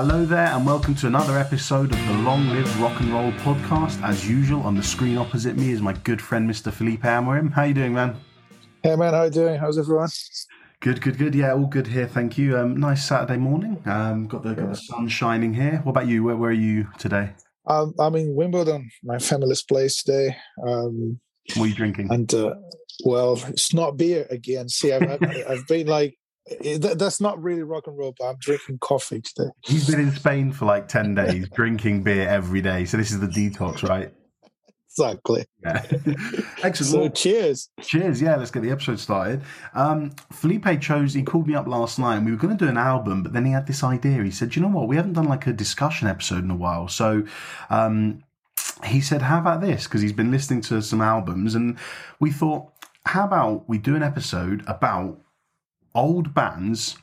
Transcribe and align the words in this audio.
Hello 0.00 0.24
there, 0.24 0.46
and 0.46 0.64
welcome 0.64 0.94
to 0.94 1.08
another 1.08 1.36
episode 1.36 1.92
of 1.92 2.06
the 2.06 2.12
Long 2.18 2.50
Live 2.50 2.80
Rock 2.80 3.00
and 3.00 3.12
Roll 3.12 3.32
podcast. 3.32 4.00
As 4.04 4.30
usual, 4.30 4.62
on 4.62 4.76
the 4.76 4.82
screen 4.82 5.18
opposite 5.18 5.56
me 5.56 5.72
is 5.72 5.82
my 5.82 5.92
good 5.92 6.22
friend 6.22 6.48
Mr. 6.48 6.72
Felipe 6.72 7.02
Amorim. 7.02 7.52
How 7.52 7.64
you 7.64 7.74
doing, 7.74 7.94
man? 7.94 8.14
Hey, 8.84 8.94
man. 8.94 9.12
How 9.12 9.24
you 9.24 9.30
doing? 9.30 9.58
How's 9.58 9.76
everyone? 9.76 10.08
Good, 10.78 11.00
good, 11.00 11.18
good. 11.18 11.34
Yeah, 11.34 11.52
all 11.52 11.66
good 11.66 11.88
here. 11.88 12.06
Thank 12.06 12.38
you. 12.38 12.56
Um, 12.56 12.76
nice 12.76 13.04
Saturday 13.04 13.38
morning. 13.38 13.82
Um, 13.86 14.28
got 14.28 14.44
the 14.44 14.54
got 14.54 14.68
the 14.68 14.76
sun 14.76 15.08
shining 15.08 15.52
here. 15.52 15.80
What 15.82 15.90
about 15.90 16.06
you? 16.06 16.22
Where, 16.22 16.36
where 16.36 16.50
are 16.50 16.52
you 16.52 16.86
today? 16.96 17.32
Um, 17.66 17.92
I'm 17.98 18.14
in 18.14 18.36
Wimbledon, 18.36 18.88
my 19.02 19.18
family's 19.18 19.64
place 19.64 20.04
today. 20.04 20.36
Um, 20.64 21.18
what 21.56 21.64
are 21.64 21.66
you 21.66 21.74
drinking? 21.74 22.12
And 22.12 22.32
uh, 22.32 22.54
well, 23.04 23.42
it's 23.48 23.74
not 23.74 23.96
beer 23.96 24.28
again. 24.30 24.68
See, 24.68 24.92
I've, 24.92 25.10
I've, 25.10 25.44
I've 25.48 25.66
been 25.66 25.88
like 25.88 26.16
that's 26.78 27.20
not 27.20 27.42
really 27.42 27.62
rock 27.62 27.86
and 27.86 27.96
roll, 27.98 28.14
but 28.18 28.26
I'm 28.26 28.36
drinking 28.38 28.78
coffee 28.78 29.20
today. 29.20 29.50
He's 29.62 29.88
been 29.88 30.00
in 30.00 30.12
Spain 30.12 30.52
for 30.52 30.64
like 30.64 30.88
10 30.88 31.14
days, 31.14 31.48
drinking 31.54 32.02
beer 32.02 32.28
every 32.28 32.60
day. 32.60 32.84
So 32.84 32.96
this 32.96 33.10
is 33.10 33.20
the 33.20 33.26
detox, 33.26 33.88
right? 33.88 34.12
Exactly. 34.90 35.46
Yeah. 35.62 35.84
Excellent. 36.62 36.74
So 36.74 37.00
well, 37.00 37.10
cheers. 37.10 37.70
Cheers. 37.80 38.20
Yeah, 38.20 38.36
let's 38.36 38.50
get 38.50 38.62
the 38.62 38.70
episode 38.70 38.98
started. 38.98 39.42
Um, 39.74 40.10
Felipe 40.32 40.80
chose, 40.80 41.14
he 41.14 41.22
called 41.22 41.46
me 41.46 41.54
up 41.54 41.68
last 41.68 41.98
night 41.98 42.16
and 42.16 42.26
we 42.26 42.32
were 42.32 42.38
going 42.38 42.56
to 42.56 42.64
do 42.64 42.68
an 42.68 42.78
album, 42.78 43.22
but 43.22 43.32
then 43.32 43.44
he 43.44 43.52
had 43.52 43.66
this 43.66 43.84
idea. 43.84 44.22
He 44.24 44.30
said, 44.30 44.56
you 44.56 44.62
know 44.62 44.68
what? 44.68 44.88
We 44.88 44.96
haven't 44.96 45.12
done 45.12 45.28
like 45.28 45.46
a 45.46 45.52
discussion 45.52 46.08
episode 46.08 46.42
in 46.42 46.50
a 46.50 46.56
while. 46.56 46.88
So, 46.88 47.24
um, 47.70 48.24
he 48.84 49.00
said, 49.00 49.22
How 49.22 49.38
about 49.38 49.60
this? 49.60 49.84
Because 49.84 50.02
he's 50.02 50.12
been 50.12 50.30
listening 50.30 50.60
to 50.62 50.80
some 50.82 51.00
albums, 51.00 51.54
and 51.54 51.78
we 52.20 52.30
thought, 52.30 52.70
How 53.06 53.24
about 53.24 53.68
we 53.68 53.78
do 53.78 53.96
an 53.96 54.02
episode 54.02 54.62
about 54.66 55.18
old 55.94 56.34
bands 56.34 56.96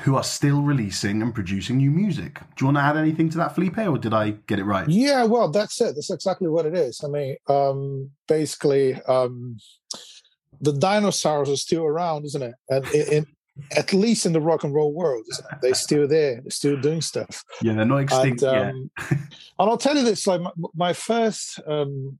who 0.00 0.16
are 0.16 0.22
still 0.22 0.62
releasing 0.62 1.22
and 1.22 1.34
producing 1.34 1.78
new 1.78 1.90
music. 1.90 2.40
Do 2.56 2.64
you 2.64 2.66
want 2.66 2.76
to 2.76 2.82
add 2.82 2.96
anything 2.96 3.30
to 3.30 3.38
that, 3.38 3.54
Felipe, 3.54 3.78
or 3.78 3.98
did 3.98 4.14
I 4.14 4.30
get 4.46 4.58
it 4.58 4.64
right? 4.64 4.88
Yeah, 4.88 5.24
well, 5.24 5.50
that's 5.50 5.80
it. 5.80 5.94
That's 5.94 6.10
exactly 6.10 6.48
what 6.48 6.66
it 6.66 6.74
is. 6.74 7.02
I 7.04 7.08
mean, 7.08 7.36
um, 7.48 8.10
basically, 8.26 8.94
um, 9.02 9.58
the 10.60 10.72
dinosaurs 10.72 11.48
are 11.48 11.56
still 11.56 11.84
around, 11.84 12.26
isn't 12.26 12.42
it? 12.42 12.54
And 12.68 12.86
in, 12.88 13.12
in, 13.12 13.26
at 13.76 13.92
least 13.92 14.26
in 14.26 14.32
the 14.32 14.40
rock 14.40 14.64
and 14.64 14.74
roll 14.74 14.92
world, 14.92 15.24
they're 15.62 15.74
still 15.74 16.06
there, 16.06 16.40
they're 16.40 16.50
still 16.50 16.80
doing 16.80 17.00
stuff. 17.00 17.44
Yeah, 17.62 17.74
they're 17.74 17.84
not 17.84 17.98
extinct 17.98 18.42
and, 18.42 18.70
um, 18.70 18.90
yet. 18.96 19.10
and 19.10 19.28
I'll 19.58 19.78
tell 19.78 19.96
you 19.96 20.04
this: 20.04 20.26
like 20.26 20.40
my, 20.40 20.50
my 20.74 20.92
first 20.92 21.60
um, 21.66 22.18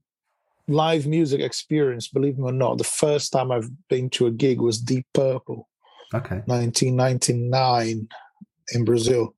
live 0.69 1.07
music 1.07 1.41
experience, 1.41 2.07
believe 2.07 2.37
me 2.37 2.45
or 2.45 2.51
not, 2.51 2.77
the 2.77 2.83
first 2.83 3.31
time 3.31 3.51
I've 3.51 3.69
been 3.89 4.09
to 4.11 4.27
a 4.27 4.31
gig 4.31 4.61
was 4.61 4.79
Deep 4.79 5.05
Purple. 5.13 5.67
Okay. 6.13 6.41
1999 6.45 8.07
in 8.73 8.85
Brazil. 8.85 9.35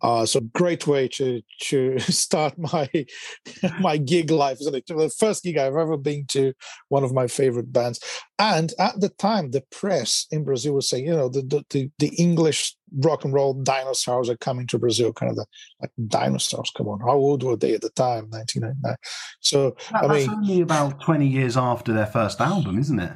Uh, 0.00 0.24
so 0.24 0.40
great 0.40 0.86
way 0.86 1.08
to 1.08 1.42
to 1.60 1.98
start 1.98 2.58
my 2.58 2.88
my 3.80 3.96
gig 3.96 4.30
life, 4.30 4.58
isn't 4.60 4.74
it? 4.74 4.86
The 4.86 5.10
first 5.10 5.42
gig 5.44 5.58
I've 5.58 5.76
ever 5.76 5.96
been 5.96 6.26
to, 6.28 6.52
one 6.88 7.04
of 7.04 7.12
my 7.12 7.26
favorite 7.26 7.72
bands. 7.72 8.00
And 8.38 8.72
at 8.78 9.00
the 9.00 9.08
time, 9.08 9.50
the 9.50 9.62
press 9.72 10.26
in 10.30 10.44
Brazil 10.44 10.74
was 10.74 10.88
saying, 10.88 11.06
you 11.06 11.16
know, 11.16 11.28
the 11.28 11.42
the, 11.70 11.90
the 11.98 12.08
English 12.16 12.76
rock 13.00 13.24
and 13.24 13.34
roll 13.34 13.54
dinosaurs 13.54 14.30
are 14.30 14.36
coming 14.36 14.66
to 14.68 14.78
Brazil. 14.78 15.12
Kind 15.12 15.30
of 15.30 15.36
the 15.36 15.46
like 15.80 15.90
dinosaurs. 16.06 16.70
Come 16.76 16.88
on, 16.88 17.00
how 17.00 17.16
old 17.16 17.42
were 17.42 17.56
they 17.56 17.74
at 17.74 17.82
the 17.82 17.90
time? 17.90 18.30
1999. 18.30 18.96
So 19.40 19.76
that, 19.92 20.04
I 20.04 20.08
mean, 20.08 20.26
that's 20.26 20.38
only 20.38 20.60
about 20.60 21.00
20 21.00 21.26
years 21.26 21.56
after 21.56 21.92
their 21.92 22.06
first 22.06 22.40
album, 22.40 22.78
isn't 22.78 23.00
it? 23.00 23.12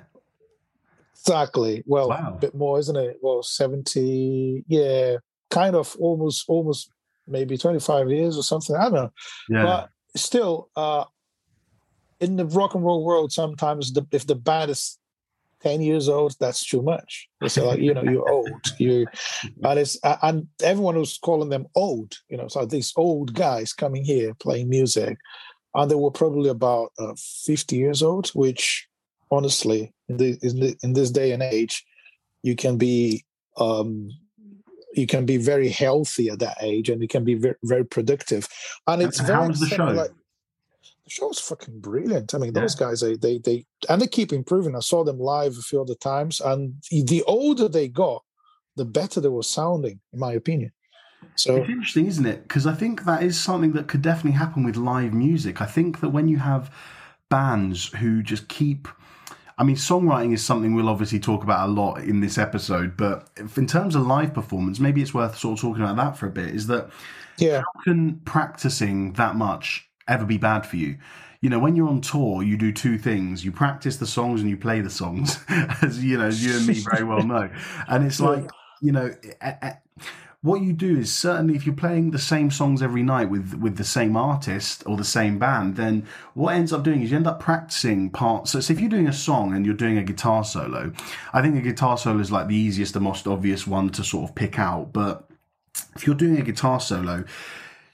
Exactly. 1.22 1.84
Well, 1.86 2.08
wow. 2.08 2.34
a 2.36 2.40
bit 2.40 2.54
more, 2.54 2.80
isn't 2.80 2.96
it? 2.96 3.18
Well, 3.22 3.44
70, 3.44 4.64
yeah, 4.66 5.18
kind 5.52 5.76
of 5.76 5.94
almost, 6.00 6.44
almost 6.48 6.90
maybe 7.26 7.56
25 7.56 8.10
years 8.10 8.36
or 8.36 8.42
something. 8.42 8.74
I 8.74 8.84
don't 8.84 8.94
know. 8.94 9.12
Yeah. 9.48 9.62
But 9.62 9.90
still, 10.16 10.70
uh, 10.74 11.04
in 12.20 12.36
the 12.36 12.46
rock 12.46 12.74
and 12.74 12.84
roll 12.84 13.04
world, 13.04 13.32
sometimes 13.32 13.92
the, 13.92 14.06
if 14.12 14.26
the 14.26 14.34
band 14.34 14.70
is 14.70 14.98
10 15.62 15.80
years 15.80 16.08
old, 16.08 16.34
that's 16.40 16.64
too 16.66 16.82
much. 16.82 17.28
It's 17.40 17.56
like, 17.56 17.80
you 17.80 17.94
know, 17.94 18.02
you're 18.02 18.28
old. 18.28 18.48
You, 18.78 19.06
and 19.62 19.78
it's, 19.78 19.98
and 20.22 20.48
everyone 20.62 20.98
was 20.98 21.18
calling 21.18 21.50
them 21.50 21.66
old, 21.74 22.16
you 22.28 22.36
know, 22.36 22.48
so 22.48 22.64
these 22.64 22.92
old 22.96 23.34
guys 23.34 23.72
coming 23.72 24.04
here 24.04 24.34
playing 24.34 24.68
music. 24.68 25.18
And 25.74 25.90
they 25.90 25.94
were 25.94 26.10
probably 26.10 26.50
about 26.50 26.92
uh, 26.98 27.14
50 27.44 27.76
years 27.76 28.02
old, 28.02 28.28
which 28.30 28.88
honestly, 29.30 29.92
in, 30.08 30.16
the, 30.16 30.38
in, 30.42 30.60
the, 30.60 30.76
in 30.82 30.92
this 30.92 31.10
day 31.10 31.32
and 31.32 31.42
age, 31.42 31.84
you 32.42 32.56
can 32.56 32.76
be 32.76 33.24
um, 33.56 34.10
you 34.94 35.06
can 35.06 35.26
be 35.26 35.36
very 35.36 35.68
healthy 35.68 36.28
at 36.28 36.38
that 36.40 36.58
age, 36.60 36.88
and 36.88 37.00
you 37.00 37.08
can 37.08 37.24
be 37.24 37.34
very, 37.34 37.56
very 37.64 37.84
productive. 37.84 38.48
And 38.86 39.02
it's 39.02 39.18
and 39.18 39.26
very 39.26 39.48
the 39.48 39.66
show? 39.66 39.84
Like, 39.84 40.10
the 41.04 41.10
show's 41.10 41.40
fucking 41.40 41.80
brilliant. 41.80 42.34
I 42.34 42.38
mean, 42.38 42.52
yeah. 42.54 42.60
those 42.60 42.74
guys, 42.74 43.00
they, 43.00 43.16
they, 43.16 43.38
they, 43.38 43.64
and 43.88 44.00
they 44.00 44.06
keep 44.06 44.32
improving. 44.32 44.76
I 44.76 44.80
saw 44.80 45.04
them 45.04 45.18
live 45.18 45.56
a 45.58 45.62
few 45.62 45.80
other 45.80 45.94
times, 45.94 46.40
and 46.40 46.74
the 46.90 47.22
older 47.26 47.68
they 47.68 47.88
got, 47.88 48.22
the 48.76 48.84
better 48.84 49.20
they 49.20 49.28
were 49.28 49.42
sounding, 49.42 50.00
in 50.12 50.18
my 50.18 50.32
opinion. 50.32 50.72
So 51.36 51.56
it's 51.56 51.68
interesting, 51.68 52.06
isn't 52.06 52.26
it? 52.26 52.42
Because 52.42 52.66
I 52.66 52.74
think 52.74 53.04
that 53.04 53.22
is 53.22 53.40
something 53.40 53.72
that 53.72 53.86
could 53.86 54.02
definitely 54.02 54.32
happen 54.38 54.64
with 54.64 54.76
live 54.76 55.14
music. 55.14 55.60
I 55.60 55.66
think 55.66 56.00
that 56.00 56.10
when 56.10 56.28
you 56.28 56.38
have 56.38 56.74
bands 57.30 57.86
who 57.94 58.22
just 58.22 58.48
keep 58.48 58.88
I 59.58 59.64
mean, 59.64 59.76
songwriting 59.76 60.32
is 60.32 60.44
something 60.44 60.74
we'll 60.74 60.88
obviously 60.88 61.20
talk 61.20 61.42
about 61.42 61.68
a 61.68 61.72
lot 61.72 62.02
in 62.02 62.20
this 62.20 62.38
episode, 62.38 62.96
but 62.96 63.28
in 63.36 63.66
terms 63.66 63.94
of 63.94 64.06
live 64.06 64.32
performance, 64.34 64.80
maybe 64.80 65.02
it's 65.02 65.14
worth 65.14 65.36
sort 65.36 65.58
of 65.58 65.62
talking 65.62 65.82
about 65.82 65.96
that 65.96 66.16
for 66.16 66.26
a 66.26 66.30
bit. 66.30 66.54
Is 66.54 66.66
that 66.68 66.90
yeah. 67.38 67.60
how 67.60 67.82
can 67.84 68.20
practicing 68.24 69.12
that 69.14 69.36
much 69.36 69.88
ever 70.08 70.24
be 70.24 70.38
bad 70.38 70.66
for 70.66 70.76
you? 70.76 70.98
You 71.40 71.50
know, 71.50 71.58
when 71.58 71.74
you're 71.74 71.88
on 71.88 72.00
tour, 72.00 72.42
you 72.42 72.56
do 72.56 72.72
two 72.72 72.98
things: 72.98 73.44
you 73.44 73.52
practice 73.52 73.96
the 73.96 74.06
songs 74.06 74.40
and 74.40 74.48
you 74.48 74.56
play 74.56 74.80
the 74.80 74.90
songs, 74.90 75.38
as 75.48 76.02
you 76.02 76.18
know, 76.18 76.26
as 76.26 76.44
you 76.44 76.56
and 76.56 76.66
me 76.66 76.74
very 76.90 77.04
well 77.04 77.22
know. 77.26 77.50
And 77.88 78.04
it's 78.06 78.20
like, 78.20 78.48
you 78.80 78.92
know, 78.92 79.14
what 80.42 80.60
you 80.60 80.72
do 80.72 80.98
is 80.98 81.14
certainly 81.14 81.54
if 81.54 81.64
you're 81.64 81.74
playing 81.74 82.10
the 82.10 82.18
same 82.18 82.50
songs 82.50 82.82
every 82.82 83.04
night 83.04 83.30
with 83.30 83.54
with 83.54 83.76
the 83.76 83.84
same 83.84 84.16
artist 84.16 84.82
or 84.86 84.96
the 84.96 85.04
same 85.04 85.38
band, 85.38 85.76
then 85.76 86.06
what 86.34 86.56
ends 86.56 86.72
up 86.72 86.82
doing 86.82 87.00
is 87.00 87.12
you 87.12 87.16
end 87.16 87.28
up 87.28 87.38
practicing 87.38 88.10
parts. 88.10 88.50
So, 88.50 88.60
so 88.60 88.72
if 88.72 88.80
you're 88.80 88.90
doing 88.90 89.06
a 89.06 89.12
song 89.12 89.54
and 89.54 89.64
you're 89.64 89.74
doing 89.74 89.98
a 89.98 90.02
guitar 90.02 90.42
solo, 90.42 90.92
I 91.32 91.42
think 91.42 91.56
a 91.56 91.60
guitar 91.60 91.96
solo 91.96 92.18
is 92.18 92.32
like 92.32 92.48
the 92.48 92.56
easiest, 92.56 92.92
the 92.92 93.00
most 93.00 93.28
obvious 93.28 93.68
one 93.68 93.90
to 93.90 94.02
sort 94.02 94.28
of 94.28 94.34
pick 94.34 94.58
out. 94.58 94.92
But 94.92 95.28
if 95.94 96.06
you're 96.06 96.16
doing 96.16 96.36
a 96.36 96.42
guitar 96.42 96.80
solo, 96.80 97.24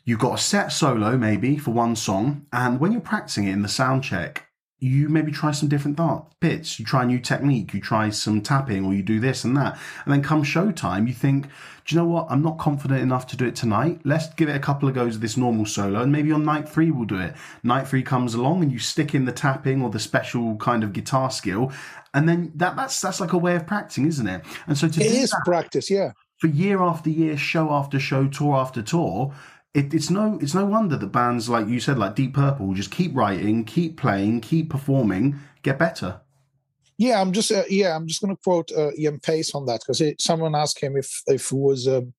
you've 0.07 0.19
got 0.19 0.39
a 0.39 0.43
set 0.43 0.73
solo 0.73 1.19
maybe 1.19 1.59
for 1.59 1.73
one 1.73 1.97
song, 1.97 2.47
and 2.51 2.81
when 2.81 2.93
you're 2.93 3.03
practicing 3.03 3.47
it 3.47 3.53
in 3.53 3.61
the 3.61 3.69
sound 3.69 4.05
check, 4.05 4.48
you 4.81 5.09
maybe 5.09 5.33
try 5.33 5.51
some 5.51 5.69
different 5.69 5.99
bits. 6.39 6.79
You 6.79 6.85
try 6.85 7.03
a 7.03 7.07
new 7.07 7.19
technique. 7.19 7.75
You 7.75 7.81
try 7.81 8.11
some 8.11 8.41
tapping, 8.41 8.85
or 8.85 8.95
you 8.95 9.03
do 9.03 9.19
this 9.19 9.43
and 9.43 9.57
that. 9.57 9.79
And 10.05 10.13
then 10.15 10.23
come 10.23 10.45
showtime, 10.45 11.09
you 11.09 11.15
think, 11.15 11.47
do 11.85 11.95
you 11.95 12.01
know 12.01 12.07
what? 12.07 12.27
I'm 12.31 12.43
not 12.43 12.59
confident 12.59 13.01
enough 13.01 13.27
to 13.29 13.37
do 13.37 13.47
it 13.47 13.57
tonight. 13.57 14.01
Let's 14.05 14.33
give 14.35 14.49
it 14.49 14.55
a 14.55 14.61
couple 14.61 14.89
of 14.89 14.95
goes 14.95 15.17
of 15.17 15.21
this 15.21 15.37
normal 15.37 15.67
solo, 15.67 16.03
and 16.03 16.13
maybe 16.13 16.31
on 16.31 16.45
night 16.45 16.69
three 16.69 16.91
we'll 16.91 17.07
do 17.07 17.19
it. 17.19 17.35
Night 17.63 17.89
three 17.89 18.03
comes 18.03 18.35
along, 18.35 18.63
and 18.63 18.71
you 18.71 18.79
stick 18.79 19.15
in 19.15 19.25
the 19.25 19.33
tapping 19.33 19.83
or 19.83 19.91
the 19.91 19.99
special 19.99 20.57
kind 20.57 20.85
of 20.85 20.93
guitar 20.93 21.31
skill, 21.31 21.73
and 22.15 22.29
then 22.29 22.53
that 22.55 22.77
that's 22.77 23.01
that's 23.01 23.21
like 23.21 23.33
a 23.33 23.39
way 23.39 23.57
of 23.57 23.67
practicing, 23.67 24.07
isn't 24.07 24.29
it? 24.29 24.45
And 24.67 24.79
so 24.79 24.87
to 24.87 25.01
it 25.01 25.07
is 25.07 25.35
practice, 25.45 25.91
yeah. 25.91 26.13
For 26.39 26.47
year 26.47 26.83
after 26.83 27.11
year, 27.11 27.37
show 27.37 27.73
after 27.73 27.99
show, 27.99 28.29
tour 28.29 28.55
after 28.55 28.81
tour, 28.81 29.35
it, 29.75 29.93
it's 29.93 30.11
no 30.11 30.39
it's 30.41 30.55
no 30.55 30.65
wonder 30.65 30.97
that 30.97 31.13
bands 31.13 31.49
like 31.49 31.69
you 31.69 31.81
said, 31.81 31.99
like 31.99 32.15
Deep 32.15 32.35
Purple, 32.35 32.75
just 32.75 32.91
keep 32.91 33.15
writing, 33.15 33.65
keep 33.65 33.97
playing, 33.97 34.41
keep 34.41 34.71
performing, 34.71 35.39
get 35.63 35.79
better. 35.79 36.21
Yeah, 36.97 37.21
I'm 37.21 37.33
just 37.33 37.53
uh, 37.53 37.65
yeah, 37.69 37.95
I'm 37.95 38.07
just 38.09 38.21
going 38.21 38.35
to 38.35 38.43
quote 38.43 38.73
uh, 38.77 38.91
Ian 38.99 39.21
Paice 39.21 39.55
on 39.55 39.67
that 39.67 39.81
because 39.87 40.03
someone 40.19 40.55
asked 40.55 40.81
him 40.81 40.97
if 40.97 41.23
if 41.27 41.53
it 41.53 41.57
was 41.57 41.87
um, 41.87 42.13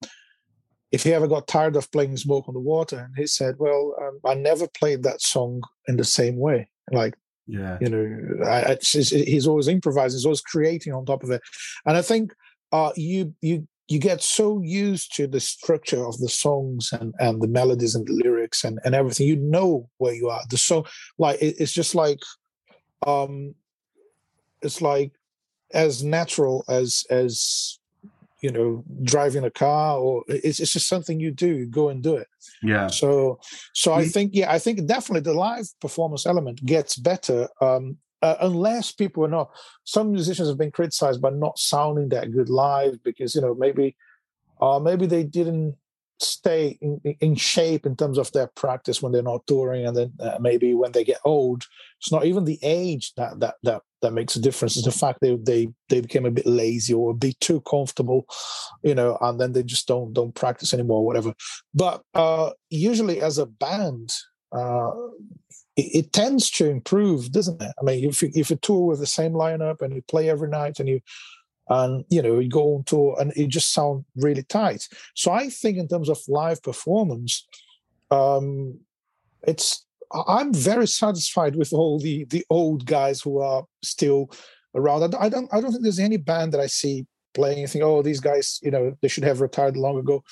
if 0.92 1.04
he 1.04 1.14
ever 1.14 1.28
got 1.28 1.48
tired 1.48 1.76
of 1.76 1.92
playing 1.92 2.16
Smoke 2.18 2.48
on 2.48 2.54
the 2.54 2.60
Water, 2.60 3.00
and 3.00 3.14
he 3.18 3.28
said, 3.28 3.56
"Well, 3.58 3.96
um, 4.02 4.20
I 4.26 4.36
never 4.36 4.68
played 4.68 5.04
that 5.04 5.22
song 5.22 5.62
in 5.88 5.98
the 5.98 6.06
same 6.06 6.38
way. 6.38 6.70
Like, 6.92 7.16
yeah, 7.46 7.78
you 7.82 7.90
know, 7.90 8.46
I, 8.46 8.78
he's 8.82 9.48
always 9.48 9.68
improvising, 9.68 10.18
he's 10.18 10.26
always 10.26 10.42
creating 10.42 10.94
on 10.94 11.06
top 11.06 11.24
of 11.24 11.32
it, 11.32 11.42
and 11.86 11.98
I 11.98 12.02
think 12.02 12.34
uh, 12.72 12.92
you 12.96 13.34
you 13.42 13.68
you 13.90 13.98
get 13.98 14.22
so 14.22 14.62
used 14.62 15.16
to 15.16 15.26
the 15.26 15.40
structure 15.40 16.06
of 16.06 16.18
the 16.20 16.30
songs 16.30 16.94
and, 16.94 17.14
and 17.20 17.42
the 17.42 17.48
melodies 17.48 17.96
and 17.96 18.08
the 18.08 18.14
lyrics 18.24 18.64
and, 18.64 18.80
and 18.86 18.94
everything 18.94 19.28
you 19.28 19.36
know 19.36 19.90
where 19.98 20.14
you 20.14 20.30
are. 20.30 20.42
The 20.50 20.58
song 20.58 20.86
like 21.18 21.42
it, 21.42 21.56
it's 21.60 21.72
just 21.74 21.96
like 21.96 22.20
um 23.08 23.56
it's 24.62 24.82
like 24.82 25.12
as 25.74 26.04
natural 26.04 26.64
as 26.70 27.04
as 27.10 27.80
you 28.42 28.52
know 28.52 28.84
driving 29.04 29.44
a 29.44 29.52
car 29.52 29.98
or 29.98 30.24
it's, 30.28 30.60
it's 30.60 30.74
just 30.74 30.88
something 30.88 31.20
you 31.20 31.32
do 31.32 31.48
you 31.48 31.66
go 31.66 31.90
and 31.90 32.04
do 32.04 32.16
it. 32.16 32.28
Yeah. 32.62 32.88
So 32.88 33.40
so 33.74 33.94
i 33.94 34.06
think 34.06 34.32
yeah 34.34 34.52
i 34.52 34.60
think 34.60 34.86
definitely 34.86 35.22
the 35.22 35.38
live 35.38 35.68
performance 35.82 36.26
element 36.28 36.64
gets 36.64 36.96
better 36.96 37.50
um 37.60 37.98
uh, 38.22 38.36
unless 38.42 38.92
people 38.92 39.24
are 39.26 39.30
not 39.30 39.50
some 39.84 40.12
musicians 40.12 40.48
have 40.48 40.58
been 40.58 40.72
criticized 40.72 41.22
by 41.22 41.30
not 41.30 41.58
sounding 41.58 42.10
that 42.10 42.32
good 42.32 42.50
live 42.50 43.02
because 43.04 43.36
you 43.36 43.42
know 43.42 43.56
maybe 43.56 43.96
uh 44.62 44.80
maybe 44.80 45.06
they 45.06 45.24
didn't 45.24 45.76
stay 46.22 46.78
in, 46.82 47.00
in, 47.22 47.34
shape 47.34 47.86
in 47.86 47.96
terms 47.96 48.18
of 48.18 48.30
their 48.34 48.48
practice 48.48 49.02
when 49.02 49.14
they're 49.14 49.22
not 49.22 49.46
touring 49.48 49.86
and 49.86 49.96
then 49.96 50.12
uh, 50.20 50.38
maybe 50.42 50.74
when 50.74 50.92
they 50.92 51.04
get 51.04 51.20
old 51.24 51.66
it's 52.00 52.12
not 52.12 52.26
even 52.26 52.44
the 52.44 52.60
age 52.62 53.14
that 53.16 53.40
that 53.40 53.56
that 53.64 53.82
that 54.02 54.14
makes 54.14 54.36
a 54.36 54.42
difference. 54.42 54.78
It's 54.78 54.86
the 54.86 54.92
fact 54.92 55.20
they 55.22 55.36
they 55.36 55.68
they 55.90 56.02
became 56.02 56.26
a 56.26 56.32
bit 56.32 56.46
lazy 56.46 56.94
or 56.94 57.12
a 57.12 57.14
bit 57.14 57.40
too 57.40 57.62
comfortable 57.62 58.26
you 58.84 58.96
know 58.96 59.18
and 59.22 59.40
then 59.40 59.54
they 59.54 59.64
just 59.64 59.88
don't 59.88 60.14
don't 60.14 60.36
practice 60.36 60.74
anymore 60.74 61.00
or 61.00 61.06
whatever. 61.06 61.34
But 61.74 62.02
uh 62.14 62.52
usually 62.70 63.22
as 63.22 63.38
a 63.38 63.46
band 63.46 64.14
uh 64.52 64.92
it, 65.80 66.00
it 66.00 66.14
tends 66.14 66.50
to 66.52 66.70
improve 66.70 67.32
doesn't 67.32 67.62
it? 67.62 67.74
I 67.80 67.84
mean 67.84 68.10
if 68.10 68.22
you 68.22 68.30
if 68.34 68.50
you 68.50 68.58
tour 68.58 68.88
with 68.88 69.00
the 69.00 69.08
same 69.08 69.34
lineup 69.34 69.82
and 69.82 69.94
you 69.94 70.02
play 70.04 70.30
every 70.30 70.50
night 70.50 70.80
and 70.80 70.90
you 70.90 71.02
and 71.70 72.04
you 72.10 72.22
know 72.22 72.40
you 72.40 72.50
go 72.50 72.76
on 72.76 72.84
tour 72.84 73.16
and 73.20 73.32
it 73.36 73.48
just 73.48 73.74
sound 73.74 74.06
really 74.16 74.44
tight. 74.44 74.88
So 75.16 75.32
i 75.32 75.50
think 75.50 75.78
in 75.78 75.88
terms 75.88 76.10
of 76.10 76.20
live 76.28 76.62
performance 76.64 77.48
um 78.12 78.80
it's 79.44 79.86
i'm 80.28 80.54
very 80.54 80.88
satisfied 80.88 81.56
with 81.56 81.72
all 81.72 82.00
the 82.00 82.26
the 82.26 82.46
old 82.50 82.86
guys 82.86 83.22
who 83.22 83.40
are 83.40 83.64
still 83.84 84.32
around. 84.76 85.16
I 85.16 85.30
don't 85.30 85.50
i 85.54 85.62
don't 85.62 85.72
think 85.72 85.84
there's 85.84 86.00
any 86.00 86.18
band 86.18 86.54
that 86.54 86.62
i 86.62 86.68
see 86.68 87.06
playing 87.34 87.60
and 87.60 87.70
think 87.70 87.84
oh 87.84 88.02
these 88.02 88.20
guys 88.20 88.60
you 88.64 88.72
know 88.72 88.96
they 89.02 89.08
should 89.08 89.24
have 89.24 89.42
retired 89.42 89.78
long 89.78 89.98
ago 90.00 90.24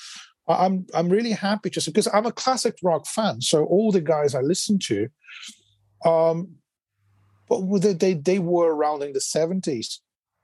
i'm 0.48 0.86
i'm 0.94 1.08
really 1.08 1.32
happy 1.32 1.70
just 1.70 1.86
because 1.86 2.08
i'm 2.12 2.26
a 2.26 2.32
classic 2.32 2.76
rock 2.82 3.06
fan 3.06 3.40
so 3.40 3.64
all 3.64 3.92
the 3.92 4.00
guys 4.00 4.34
i 4.34 4.40
listen 4.40 4.78
to 4.78 5.08
um 6.04 6.48
but 7.48 7.60
they 7.80 7.92
they, 7.92 8.14
they 8.14 8.38
were 8.38 8.74
around 8.74 9.02
in 9.02 9.12
the 9.12 9.20
70s 9.20 9.98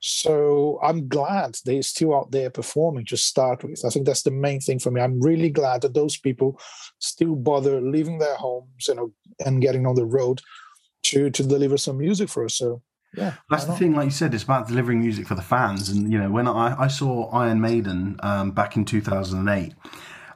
so 0.06 0.78
I'm 0.82 1.08
glad 1.08 1.56
they're 1.64 1.80
still 1.80 2.14
out 2.14 2.30
there 2.30 2.50
performing 2.50 3.06
to 3.06 3.16
start 3.16 3.64
with. 3.64 3.82
I 3.86 3.88
think 3.88 4.04
that's 4.04 4.22
the 4.22 4.30
main 4.30 4.60
thing 4.60 4.78
for 4.78 4.90
me. 4.90 5.00
I'm 5.00 5.18
really 5.18 5.48
glad 5.48 5.80
that 5.80 5.94
those 5.94 6.18
people 6.18 6.60
still 6.98 7.34
bother 7.34 7.80
leaving 7.80 8.18
their 8.18 8.34
homes, 8.34 8.86
you 8.86 8.96
know, 8.96 9.12
and 9.46 9.62
getting 9.62 9.86
on 9.86 9.94
the 9.94 10.04
road 10.04 10.42
to 11.04 11.30
to 11.30 11.42
deliver 11.42 11.78
some 11.78 11.96
music 11.96 12.28
for 12.28 12.44
us. 12.44 12.54
So 12.54 12.82
yeah, 13.16 13.34
that's 13.50 13.64
the 13.64 13.74
thing. 13.74 13.94
Like 13.94 14.06
you 14.06 14.10
said, 14.10 14.34
it's 14.34 14.44
about 14.44 14.68
delivering 14.68 15.00
music 15.00 15.26
for 15.26 15.34
the 15.34 15.42
fans. 15.42 15.88
And 15.88 16.12
you 16.12 16.18
know, 16.18 16.30
when 16.30 16.46
I, 16.48 16.82
I 16.82 16.88
saw 16.88 17.30
Iron 17.30 17.60
Maiden 17.60 18.18
um, 18.22 18.50
back 18.50 18.76
in 18.76 18.84
2008 18.84 19.74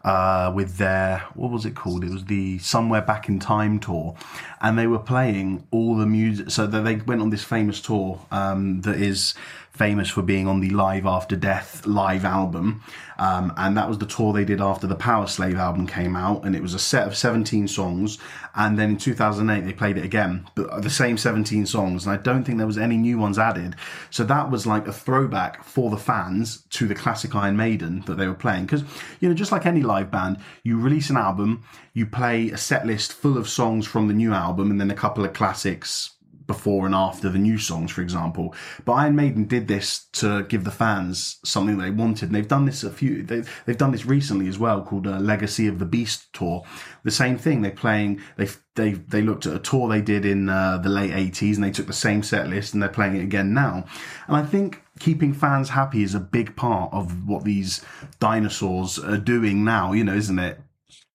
uh, 0.04 0.52
with 0.54 0.76
their 0.76 1.18
what 1.34 1.50
was 1.50 1.66
it 1.66 1.74
called? 1.74 2.04
It 2.04 2.10
was 2.10 2.24
the 2.24 2.58
Somewhere 2.58 3.02
Back 3.02 3.28
in 3.28 3.38
Time 3.38 3.78
tour, 3.78 4.16
and 4.60 4.78
they 4.78 4.86
were 4.86 4.98
playing 4.98 5.66
all 5.70 5.96
the 5.96 6.06
music. 6.06 6.50
So 6.50 6.66
they 6.66 6.96
went 6.96 7.20
on 7.20 7.30
this 7.30 7.44
famous 7.44 7.80
tour 7.80 8.20
um, 8.30 8.82
that 8.82 8.96
is 8.96 9.34
famous 9.78 10.10
for 10.10 10.22
being 10.22 10.48
on 10.48 10.58
the 10.58 10.70
Live 10.70 11.06
After 11.06 11.36
Death 11.36 11.86
live 11.86 12.24
album. 12.24 12.82
Um, 13.16 13.52
and 13.56 13.76
that 13.76 13.88
was 13.88 13.98
the 13.98 14.06
tour 14.06 14.32
they 14.32 14.44
did 14.44 14.60
after 14.60 14.88
the 14.88 14.96
Power 14.96 15.28
Slave 15.28 15.56
album 15.56 15.86
came 15.86 16.16
out. 16.16 16.44
And 16.44 16.56
it 16.56 16.62
was 16.62 16.74
a 16.74 16.80
set 16.80 17.06
of 17.06 17.16
17 17.16 17.68
songs. 17.68 18.18
And 18.56 18.76
then 18.76 18.90
in 18.90 18.96
2008, 18.96 19.64
they 19.64 19.72
played 19.72 19.96
it 19.96 20.04
again, 20.04 20.48
but 20.56 20.82
the 20.82 20.90
same 20.90 21.16
17 21.16 21.64
songs. 21.64 22.06
And 22.06 22.12
I 22.12 22.20
don't 22.20 22.42
think 22.42 22.58
there 22.58 22.66
was 22.66 22.76
any 22.76 22.96
new 22.96 23.18
ones 23.18 23.38
added. 23.38 23.76
So 24.10 24.24
that 24.24 24.50
was 24.50 24.66
like 24.66 24.88
a 24.88 24.92
throwback 24.92 25.62
for 25.62 25.90
the 25.90 25.96
fans 25.96 26.62
to 26.70 26.88
the 26.88 26.94
classic 26.96 27.36
Iron 27.36 27.56
Maiden 27.56 28.02
that 28.06 28.16
they 28.16 28.26
were 28.26 28.34
playing. 28.34 28.66
Because, 28.66 28.82
you 29.20 29.28
know, 29.28 29.34
just 29.34 29.52
like 29.52 29.64
any 29.64 29.82
live 29.82 30.10
band, 30.10 30.38
you 30.64 30.80
release 30.80 31.08
an 31.08 31.16
album, 31.16 31.62
you 31.92 32.04
play 32.04 32.50
a 32.50 32.56
set 32.56 32.84
list 32.84 33.12
full 33.12 33.38
of 33.38 33.48
songs 33.48 33.86
from 33.86 34.08
the 34.08 34.14
new 34.14 34.32
album, 34.32 34.72
and 34.72 34.80
then 34.80 34.90
a 34.90 34.94
couple 34.94 35.24
of 35.24 35.32
classics 35.32 36.17
before 36.48 36.86
and 36.86 36.94
after 36.94 37.28
the 37.28 37.38
new 37.38 37.58
songs, 37.58 37.92
for 37.92 38.02
example. 38.02 38.54
But 38.84 38.94
Iron 38.94 39.14
Maiden 39.14 39.44
did 39.44 39.68
this 39.68 40.06
to 40.14 40.42
give 40.44 40.64
the 40.64 40.72
fans 40.72 41.38
something 41.44 41.78
they 41.78 41.90
wanted, 41.90 42.30
and 42.30 42.34
they've 42.34 42.48
done 42.48 42.64
this 42.64 42.82
a 42.82 42.90
few. 42.90 43.22
They, 43.22 43.44
have 43.66 43.78
done 43.78 43.92
this 43.92 44.06
recently 44.06 44.48
as 44.48 44.58
well, 44.58 44.82
called 44.82 45.06
uh, 45.06 45.18
Legacy 45.18 45.68
of 45.68 45.78
the 45.78 45.84
Beast 45.84 46.32
tour. 46.32 46.64
The 47.04 47.12
same 47.12 47.38
thing. 47.38 47.62
They're 47.62 47.70
playing. 47.70 48.20
They 48.36 48.48
they 48.74 48.92
they 48.92 49.22
looked 49.22 49.46
at 49.46 49.54
a 49.54 49.60
tour 49.60 49.88
they 49.88 50.00
did 50.00 50.24
in 50.24 50.48
uh, 50.48 50.78
the 50.78 50.88
late 50.88 51.12
eighties, 51.12 51.56
and 51.56 51.64
they 51.64 51.70
took 51.70 51.86
the 51.86 51.92
same 51.92 52.24
set 52.24 52.48
list, 52.48 52.72
and 52.72 52.82
they're 52.82 52.88
playing 52.88 53.16
it 53.16 53.22
again 53.22 53.54
now. 53.54 53.84
And 54.26 54.36
I 54.36 54.42
think 54.42 54.82
keeping 54.98 55.32
fans 55.32 55.68
happy 55.68 56.02
is 56.02 56.14
a 56.14 56.20
big 56.20 56.56
part 56.56 56.92
of 56.92 57.28
what 57.28 57.44
these 57.44 57.84
dinosaurs 58.18 58.98
are 58.98 59.18
doing 59.18 59.64
now. 59.64 59.92
You 59.92 60.04
know, 60.04 60.14
isn't 60.14 60.38
it? 60.38 60.58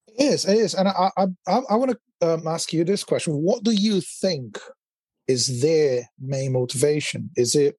It 0.07 0.23
is. 0.23 0.45
It 0.45 0.57
is. 0.57 0.75
And 0.75 0.87
I 0.87 1.09
I 1.17 1.25
I, 1.47 1.61
I 1.71 1.75
want 1.75 1.91
to 1.91 2.33
um, 2.33 2.47
ask 2.47 2.71
you 2.71 2.83
this 2.83 3.03
question: 3.03 3.33
What 3.33 3.63
do 3.63 3.71
you 3.71 3.99
think 3.99 4.59
is 5.27 5.61
their 5.61 6.09
main 6.19 6.53
motivation? 6.53 7.29
Is 7.35 7.55
it, 7.55 7.77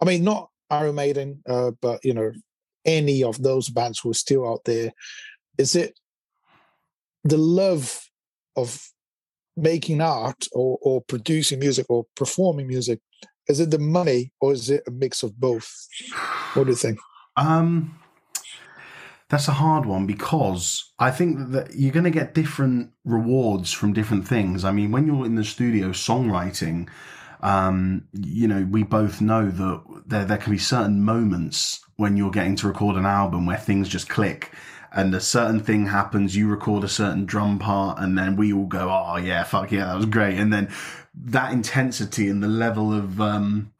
I 0.00 0.04
mean, 0.04 0.24
not 0.24 0.50
Iron 0.70 0.94
Maiden, 0.94 1.42
uh, 1.48 1.72
but 1.80 2.04
you 2.04 2.14
know, 2.14 2.32
any 2.84 3.22
of 3.22 3.42
those 3.42 3.68
bands 3.68 4.00
who 4.00 4.10
are 4.10 4.14
still 4.14 4.48
out 4.48 4.64
there? 4.64 4.92
Is 5.58 5.76
it 5.76 5.98
the 7.24 7.36
love 7.36 8.00
of 8.56 8.80
making 9.56 10.00
art 10.00 10.46
or, 10.52 10.78
or 10.82 11.02
producing 11.02 11.58
music 11.58 11.86
or 11.88 12.06
performing 12.16 12.66
music? 12.66 13.00
Is 13.48 13.60
it 13.60 13.70
the 13.70 13.78
money 13.78 14.32
or 14.40 14.52
is 14.52 14.70
it 14.70 14.82
a 14.86 14.90
mix 14.90 15.22
of 15.22 15.38
both? 15.38 15.70
What 16.54 16.64
do 16.64 16.70
you 16.70 16.76
think? 16.76 16.98
Um, 17.36 17.98
that's 19.32 19.48
a 19.48 19.52
hard 19.52 19.86
one 19.86 20.06
because 20.06 20.92
I 20.98 21.10
think 21.10 21.52
that 21.52 21.74
you're 21.74 21.90
going 21.90 22.04
to 22.04 22.10
get 22.10 22.34
different 22.34 22.90
rewards 23.02 23.72
from 23.72 23.94
different 23.94 24.28
things. 24.28 24.62
I 24.62 24.72
mean, 24.72 24.92
when 24.92 25.06
you're 25.06 25.24
in 25.24 25.36
the 25.36 25.44
studio 25.44 25.88
songwriting, 25.88 26.90
um, 27.40 28.06
you 28.12 28.46
know, 28.46 28.68
we 28.70 28.82
both 28.82 29.22
know 29.22 29.48
that 29.48 30.02
there, 30.06 30.26
there 30.26 30.36
can 30.36 30.52
be 30.52 30.58
certain 30.58 31.02
moments 31.02 31.82
when 31.96 32.18
you're 32.18 32.30
getting 32.30 32.56
to 32.56 32.68
record 32.68 32.96
an 32.96 33.06
album 33.06 33.46
where 33.46 33.56
things 33.56 33.88
just 33.88 34.10
click 34.10 34.52
and 34.92 35.14
a 35.14 35.20
certain 35.20 35.60
thing 35.60 35.86
happens, 35.86 36.36
you 36.36 36.46
record 36.46 36.84
a 36.84 36.88
certain 36.88 37.24
drum 37.24 37.58
part, 37.58 37.98
and 37.98 38.18
then 38.18 38.36
we 38.36 38.52
all 38.52 38.66
go, 38.66 38.90
oh, 38.90 39.16
yeah, 39.16 39.44
fuck 39.44 39.72
yeah, 39.72 39.86
that 39.86 39.96
was 39.96 40.04
great. 40.04 40.36
And 40.36 40.52
then 40.52 40.70
that 41.14 41.52
intensity 41.52 42.28
and 42.28 42.42
the 42.42 42.48
level 42.48 42.92
of, 42.92 43.18
um, 43.18 43.71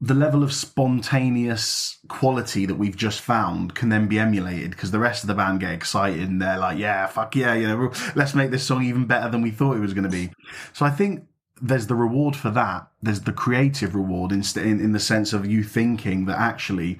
the 0.00 0.14
level 0.14 0.42
of 0.42 0.52
spontaneous 0.52 1.98
quality 2.08 2.66
that 2.66 2.74
we've 2.74 2.96
just 2.96 3.20
found 3.20 3.74
can 3.74 3.88
then 3.88 4.06
be 4.06 4.18
emulated 4.18 4.70
because 4.70 4.90
the 4.90 4.98
rest 4.98 5.22
of 5.22 5.28
the 5.28 5.34
band 5.34 5.60
get 5.60 5.72
excited 5.72 6.28
and 6.28 6.40
they're 6.40 6.58
like, 6.58 6.78
yeah, 6.78 7.06
fuck 7.06 7.34
yeah, 7.34 7.54
you 7.54 7.66
know, 7.66 7.90
let's 8.14 8.34
make 8.34 8.50
this 8.50 8.66
song 8.66 8.84
even 8.84 9.06
better 9.06 9.30
than 9.30 9.40
we 9.40 9.50
thought 9.50 9.76
it 9.76 9.80
was 9.80 9.94
going 9.94 10.04
to 10.04 10.10
be. 10.10 10.30
So 10.74 10.84
I 10.84 10.90
think 10.90 11.26
there's 11.62 11.86
the 11.86 11.94
reward 11.94 12.36
for 12.36 12.50
that. 12.50 12.88
There's 13.02 13.22
the 13.22 13.32
creative 13.32 13.94
reward 13.94 14.32
in, 14.32 14.42
in, 14.56 14.80
in 14.80 14.92
the 14.92 15.00
sense 15.00 15.32
of 15.32 15.46
you 15.46 15.62
thinking 15.62 16.26
that 16.26 16.38
actually 16.38 16.98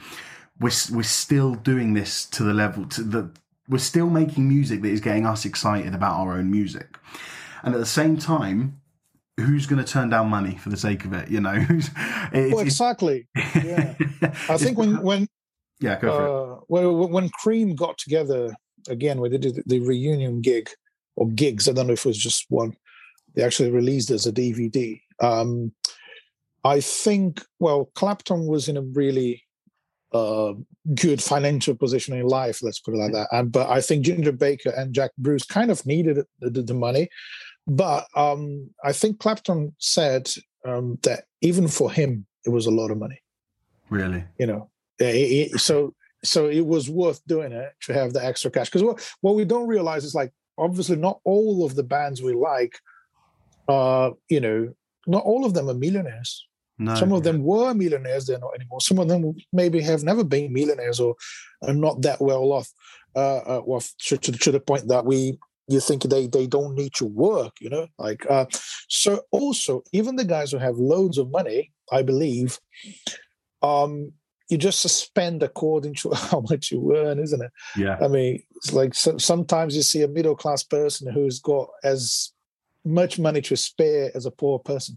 we're, 0.59 0.73
we're 0.91 1.03
still 1.03 1.55
doing 1.55 1.93
this 1.93 2.25
to 2.27 2.43
the 2.43 2.55
level 2.55 2.87
to 2.87 3.03
the, 3.03 3.31
we're 3.69 3.79
still 3.79 4.09
making 4.09 4.49
music 4.49 4.81
that 4.81 4.89
is 4.89 5.01
getting 5.01 5.27
us 5.27 5.45
excited 5.45 5.95
about 5.95 6.19
our 6.19 6.33
own 6.33 6.51
music. 6.51 6.99
And 7.63 7.75
at 7.75 7.79
the 7.79 7.85
same 7.85 8.17
time, 8.17 8.81
who's 9.39 9.67
going 9.67 9.83
to 9.85 9.91
turn 9.91 10.09
down 10.09 10.29
money 10.29 10.57
for 10.57 10.71
the 10.71 10.77
sake 10.77 11.05
of 11.05 11.13
it? 11.13 11.29
You 11.31 11.41
know, 11.41 11.55
it, 12.33 12.53
well, 12.53 12.61
exactly. 12.61 13.29
Yeah, 13.55 13.95
I 14.49 14.57
think 14.57 14.79
when 14.79 15.03
when 15.03 15.29
yeah, 15.81 15.99
go 16.01 16.11
for 16.11 16.29
uh, 16.29 16.57
it. 16.57 16.65
When, 16.69 17.11
when 17.11 17.29
Cream 17.31 17.75
got 17.75 17.99
together 17.99 18.55
again, 18.89 19.21
when 19.21 19.31
they 19.31 19.39
did 19.39 19.63
the 19.67 19.81
reunion 19.81 20.41
gig 20.41 20.71
or 21.17 21.29
gigs, 21.29 21.69
I 21.69 21.73
don't 21.73 21.87
know 21.87 21.93
if 21.93 22.05
it 22.05 22.09
was 22.09 22.19
just 22.19 22.47
one. 22.49 22.77
They 23.35 23.43
actually 23.43 23.71
released 23.71 24.11
as 24.11 24.27
a 24.27 24.33
DVD. 24.33 25.01
Um, 25.21 25.73
I 26.65 26.81
think 26.81 27.45
well, 27.61 27.91
Clapton 27.95 28.47
was 28.47 28.69
in 28.69 28.77
a 28.77 28.83
really 28.83 29.43
uh, 30.13 30.55
good 30.95 31.23
financial 31.23 31.75
position 31.75 32.15
in 32.15 32.27
life, 32.27 32.63
let's 32.63 32.81
put 32.81 32.95
it 32.95 32.99
like 32.99 33.13
that. 33.13 33.29
And 33.33 33.51
but 33.51 33.69
I 33.69 33.81
think 33.81 34.05
Ginger 34.05 34.33
Baker 34.33 34.71
and 34.71 34.95
Jack 34.95 35.11
Bruce 35.19 35.45
kind 35.45 35.71
of 35.71 35.85
needed 35.85 36.25
the, 36.41 36.63
the 36.63 36.75
money. 36.75 37.09
But 37.67 38.07
um, 38.15 38.71
I 38.85 38.93
think 38.93 39.19
Clapton 39.19 39.75
said 39.79 40.31
um, 40.65 40.99
that 41.03 41.25
even 41.41 41.69
for 41.69 41.91
him, 41.91 42.27
it 42.45 42.51
was 42.51 42.67
a 42.67 42.71
lot 42.71 42.91
of 42.91 42.99
money. 42.99 43.21
Really? 43.91 44.25
You 44.39 44.47
know, 44.47 44.71
it, 44.99 45.53
it, 45.53 45.61
so 45.61 45.95
so 46.25 46.49
it 46.49 46.67
was 46.67 46.89
worth 46.89 47.25
doing 47.27 47.53
it 47.53 47.73
to 47.83 47.93
have 47.93 48.13
the 48.13 48.25
extra 48.25 48.51
cash. 48.51 48.69
Because 48.69 48.83
what 48.83 49.15
what 49.21 49.35
we 49.35 49.45
don't 49.45 49.69
realize 49.69 50.05
is 50.05 50.15
like 50.15 50.33
obviously 50.59 50.97
not 50.97 51.21
all 51.25 51.65
of 51.65 51.75
the 51.75 51.83
bands 51.83 52.23
we 52.23 52.35
like, 52.35 52.79
uh, 53.69 54.11
you 54.29 54.41
know, 54.41 54.73
not 55.07 55.25
all 55.25 55.45
of 55.45 55.55
them 55.55 55.69
are 55.69 55.75
millionaires. 55.75 56.47
No. 56.79 56.95
Some 56.95 57.13
of 57.13 57.23
them 57.23 57.43
were 57.43 57.73
millionaires, 57.75 58.27
they're 58.27 58.39
not 58.39 58.55
anymore. 58.55 58.81
Some 58.81 58.99
of 58.99 59.09
them 59.09 59.35
maybe 59.53 59.81
have 59.81 60.03
never 60.03 60.23
been 60.23 60.53
millionaires 60.53 61.01
or 61.01 61.15
are 61.63 61.73
not 61.73 62.03
that 62.03 62.21
well 62.21 62.53
off. 62.53 62.71
Uh, 63.15 63.39
uh, 63.39 63.63
well, 63.65 63.83
to, 63.99 64.19
to, 64.19 64.33
to 64.33 64.53
the 64.53 64.61
point 64.61 64.89
that 64.89 65.07
we 65.07 65.39
you 65.69 65.81
think 65.81 66.03
they 66.05 66.27
they 66.27 66.47
don't 66.47 66.75
need 66.75 66.93
to 66.95 67.05
work 67.05 67.53
you 67.61 67.69
know 67.69 67.87
like 67.99 68.25
uh 68.31 68.47
so 68.89 69.23
also 69.31 69.83
even 69.93 70.17
the 70.17 70.25
guys 70.25 70.53
who 70.53 70.59
have 70.59 70.77
loads 70.77 71.19
of 71.19 71.31
money 71.31 71.73
i 71.93 72.03
believe 72.03 72.59
um 73.63 74.13
you 74.49 74.57
just 74.57 74.81
spend 74.81 75.43
according 75.43 75.95
to 75.95 76.11
how 76.15 76.41
much 76.49 76.71
you 76.71 76.97
earn 76.97 77.19
isn't 77.19 77.43
it 77.43 77.51
yeah 77.77 77.99
i 78.01 78.09
mean 78.09 78.43
it's 78.57 78.73
like 78.73 78.95
so, 78.95 79.17
sometimes 79.19 79.75
you 79.77 79.83
see 79.83 80.03
a 80.03 80.09
middle 80.09 80.37
class 80.37 80.63
person 80.63 81.13
who's 81.13 81.41
got 81.41 81.69
as 81.83 82.33
much 82.85 83.19
money 83.19 83.41
to 83.41 83.57
spare 83.57 84.11
as 84.15 84.27
a 84.27 84.31
poor 84.31 84.59
person 84.61 84.97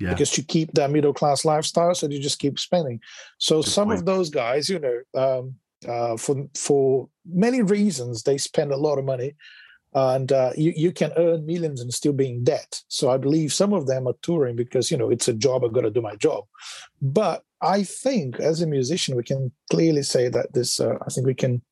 yeah. 0.00 0.10
because 0.10 0.36
you 0.36 0.42
keep 0.42 0.72
that 0.72 0.90
middle 0.90 1.14
class 1.14 1.44
lifestyle 1.44 1.94
so 1.94 2.08
you 2.08 2.20
just 2.20 2.40
keep 2.40 2.58
spending 2.58 3.00
so 3.38 3.62
Good 3.62 3.70
some 3.70 3.88
point. 3.88 4.00
of 4.00 4.06
those 4.06 4.30
guys 4.30 4.68
you 4.68 4.80
know 4.80 5.00
um 5.14 5.54
uh, 5.86 6.16
for 6.16 6.48
for 6.56 7.08
many 7.26 7.62
reasons. 7.62 8.22
They 8.22 8.38
spend 8.38 8.72
a 8.72 8.76
lot 8.76 8.98
of 8.98 9.04
money, 9.04 9.34
and 9.94 10.32
uh, 10.32 10.52
you 10.56 10.72
you 10.76 10.92
can 10.92 11.12
earn 11.16 11.46
millions 11.46 11.80
and 11.80 11.92
still 11.92 12.12
be 12.12 12.28
in 12.28 12.44
debt. 12.44 12.82
So 12.88 13.10
I 13.10 13.16
believe 13.16 13.52
some 13.52 13.72
of 13.72 13.86
them 13.86 14.06
are 14.06 14.14
touring 14.22 14.56
because 14.56 14.90
you 14.90 14.96
know 14.96 15.10
it's 15.10 15.28
a 15.28 15.32
job. 15.32 15.64
I've 15.64 15.72
got 15.72 15.82
to 15.82 15.90
do 15.90 16.02
my 16.02 16.16
job. 16.16 16.44
But 17.00 17.42
I 17.62 17.82
think 17.82 18.38
as 18.38 18.60
a 18.60 18.66
musician, 18.66 19.16
we 19.16 19.22
can 19.22 19.52
clearly 19.70 20.02
say 20.02 20.28
that 20.28 20.52
this. 20.52 20.80
Uh, 20.80 20.98
I 21.06 21.10
think 21.10 21.26
we 21.26 21.34
can. 21.34 21.62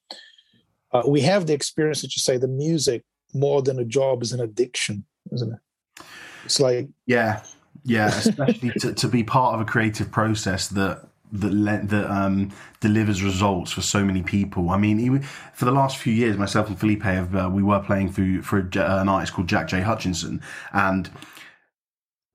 Uh, 0.92 1.02
we 1.06 1.20
have 1.20 1.46
the 1.46 1.52
experience 1.52 2.00
that 2.02 2.16
you 2.16 2.20
say 2.20 2.38
the 2.38 2.48
music 2.48 3.04
more 3.34 3.60
than 3.60 3.78
a 3.78 3.84
job 3.84 4.22
is 4.22 4.32
an 4.32 4.40
addiction, 4.40 5.04
isn't 5.32 5.52
it? 5.52 6.04
It's 6.44 6.60
like 6.60 6.88
yeah, 7.06 7.42
yeah, 7.84 8.06
especially 8.16 8.70
to, 8.80 8.94
to 8.94 9.08
be 9.08 9.22
part 9.22 9.54
of 9.54 9.60
a 9.60 9.64
creative 9.64 10.10
process 10.10 10.68
that 10.68 11.06
that 11.32 11.52
le- 11.52 11.84
that 11.84 12.10
um, 12.10 12.52
delivers 12.80 13.22
results 13.22 13.72
for 13.72 13.82
so 13.82 14.04
many 14.04 14.22
people. 14.22 14.70
I 14.70 14.78
mean, 14.78 15.22
for 15.54 15.64
the 15.64 15.72
last 15.72 15.96
few 15.96 16.12
years, 16.12 16.36
myself 16.36 16.68
and 16.68 16.78
Felipe 16.78 17.02
have 17.02 17.34
uh, 17.34 17.50
we 17.52 17.62
were 17.62 17.80
playing 17.80 18.12
through 18.12 18.42
for 18.42 18.58
a, 18.58 19.00
an 19.00 19.08
artist 19.08 19.32
called 19.32 19.48
Jack 19.48 19.68
J 19.68 19.80
Hutchinson, 19.80 20.40
and 20.72 21.10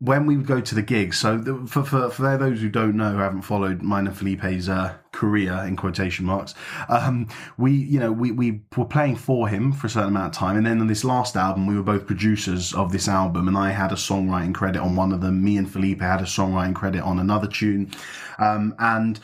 when 0.01 0.25
we 0.25 0.35
would 0.35 0.47
go 0.47 0.59
to 0.59 0.73
the 0.73 0.81
gigs, 0.81 1.19
so 1.19 1.37
the, 1.37 1.55
for, 1.67 1.83
for, 1.83 2.09
for 2.09 2.35
those 2.35 2.59
who 2.59 2.69
don't 2.69 2.95
know, 2.95 3.11
who 3.11 3.17
haven't 3.19 3.43
followed 3.43 3.83
mine 3.83 4.07
and 4.07 4.17
Felipe's 4.17 4.67
uh, 4.67 4.95
career 5.11 5.53
in 5.67 5.75
quotation 5.75 6.25
marks, 6.25 6.55
um, 6.89 7.27
we 7.57 7.71
you 7.71 7.99
know 7.99 8.11
we, 8.11 8.31
we 8.31 8.61
were 8.75 8.85
playing 8.85 9.15
for 9.15 9.47
him 9.47 9.71
for 9.71 9.85
a 9.85 9.89
certain 9.91 10.09
amount 10.09 10.33
of 10.33 10.39
time, 10.39 10.57
and 10.57 10.65
then 10.65 10.81
on 10.81 10.87
this 10.87 11.03
last 11.03 11.37
album, 11.37 11.67
we 11.67 11.75
were 11.75 11.83
both 11.83 12.07
producers 12.07 12.73
of 12.73 12.91
this 12.91 13.07
album, 13.07 13.47
and 13.47 13.55
I 13.55 13.69
had 13.69 13.91
a 13.91 13.95
songwriting 13.95 14.55
credit 14.55 14.81
on 14.81 14.95
one 14.95 15.11
of 15.11 15.21
them. 15.21 15.43
Me 15.43 15.55
and 15.57 15.71
Felipe 15.71 16.01
had 16.01 16.19
a 16.19 16.25
songwriting 16.25 16.73
credit 16.73 17.03
on 17.03 17.19
another 17.19 17.47
tune, 17.47 17.91
um, 18.39 18.73
and 18.79 19.19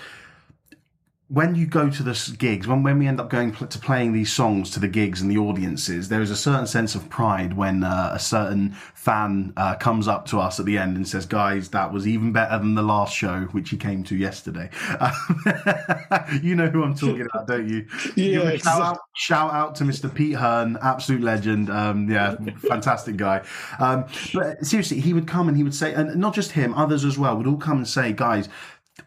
when 1.30 1.56
you 1.56 1.66
go 1.66 1.90
to 1.90 2.04
the 2.04 2.36
gigs, 2.38 2.68
when, 2.68 2.84
when 2.84 3.00
we 3.00 3.06
end 3.06 3.20
up 3.20 3.30
going 3.30 3.52
to 3.52 3.80
playing 3.80 4.14
these 4.14 4.32
songs 4.32 4.72
to 4.72 4.80
the 4.80 4.88
gigs 4.88 5.22
and 5.22 5.30
the 5.30 5.38
audiences, 5.38 6.08
there 6.08 6.22
is 6.22 6.32
a 6.32 6.38
certain 6.38 6.66
sense 6.66 6.96
of 6.96 7.10
pride 7.10 7.52
when 7.58 7.84
uh, 7.84 8.12
a 8.14 8.20
certain 8.20 8.72
fan 8.94 9.52
uh, 9.58 9.76
comes 9.76 10.08
up 10.08 10.26
to 10.26 10.40
us 10.40 10.58
at 10.58 10.66
the 10.66 10.78
end 10.78 10.96
and 10.96 11.06
says, 11.06 11.26
"Guys, 11.26 11.70
that 11.70 11.92
was 11.92 12.08
even 12.08 12.32
better 12.32 12.58
than 12.58 12.76
the 12.76 12.82
last 12.82 13.14
show, 13.14 13.42
which 13.52 13.70
he 13.70 13.78
came 13.78 14.06
to 14.06 14.16
yesterday." 14.16 14.70
you 16.42 16.56
know 16.56 16.68
who 16.68 16.84
I'm 16.84 16.96
talking 16.96 17.28
about, 17.34 17.48
don't 17.48 17.68
you? 17.68 17.86
Yeah. 18.16 18.50
Exactly. 18.50 18.60
Shout, 18.60 18.82
out, 18.82 19.00
shout 19.16 19.54
out 19.54 19.76
to 19.76 19.84
Mr. 19.84 20.14
Pete 20.14 20.36
Hearn, 20.36 20.78
absolute 20.82 21.22
legend. 21.22 21.70
Um, 21.70 22.10
yeah, 22.10 22.36
fantastic 22.68 23.18
guy. 23.18 23.44
Um, 23.80 24.06
but 24.34 24.66
seriously, 24.66 25.00
he 25.00 25.14
would 25.14 25.28
come 25.28 25.48
and 25.48 25.58
he 25.58 25.64
would 25.64 25.76
say, 25.76 25.94
and 25.94 26.16
not 26.16 26.34
just 26.34 26.52
him, 26.52 26.74
others 26.74 27.04
as 27.04 27.18
well 27.18 27.36
would 27.36 27.48
all 27.48 27.58
come 27.58 27.78
and 27.78 27.88
say, 27.88 28.14
"Guys." 28.14 28.48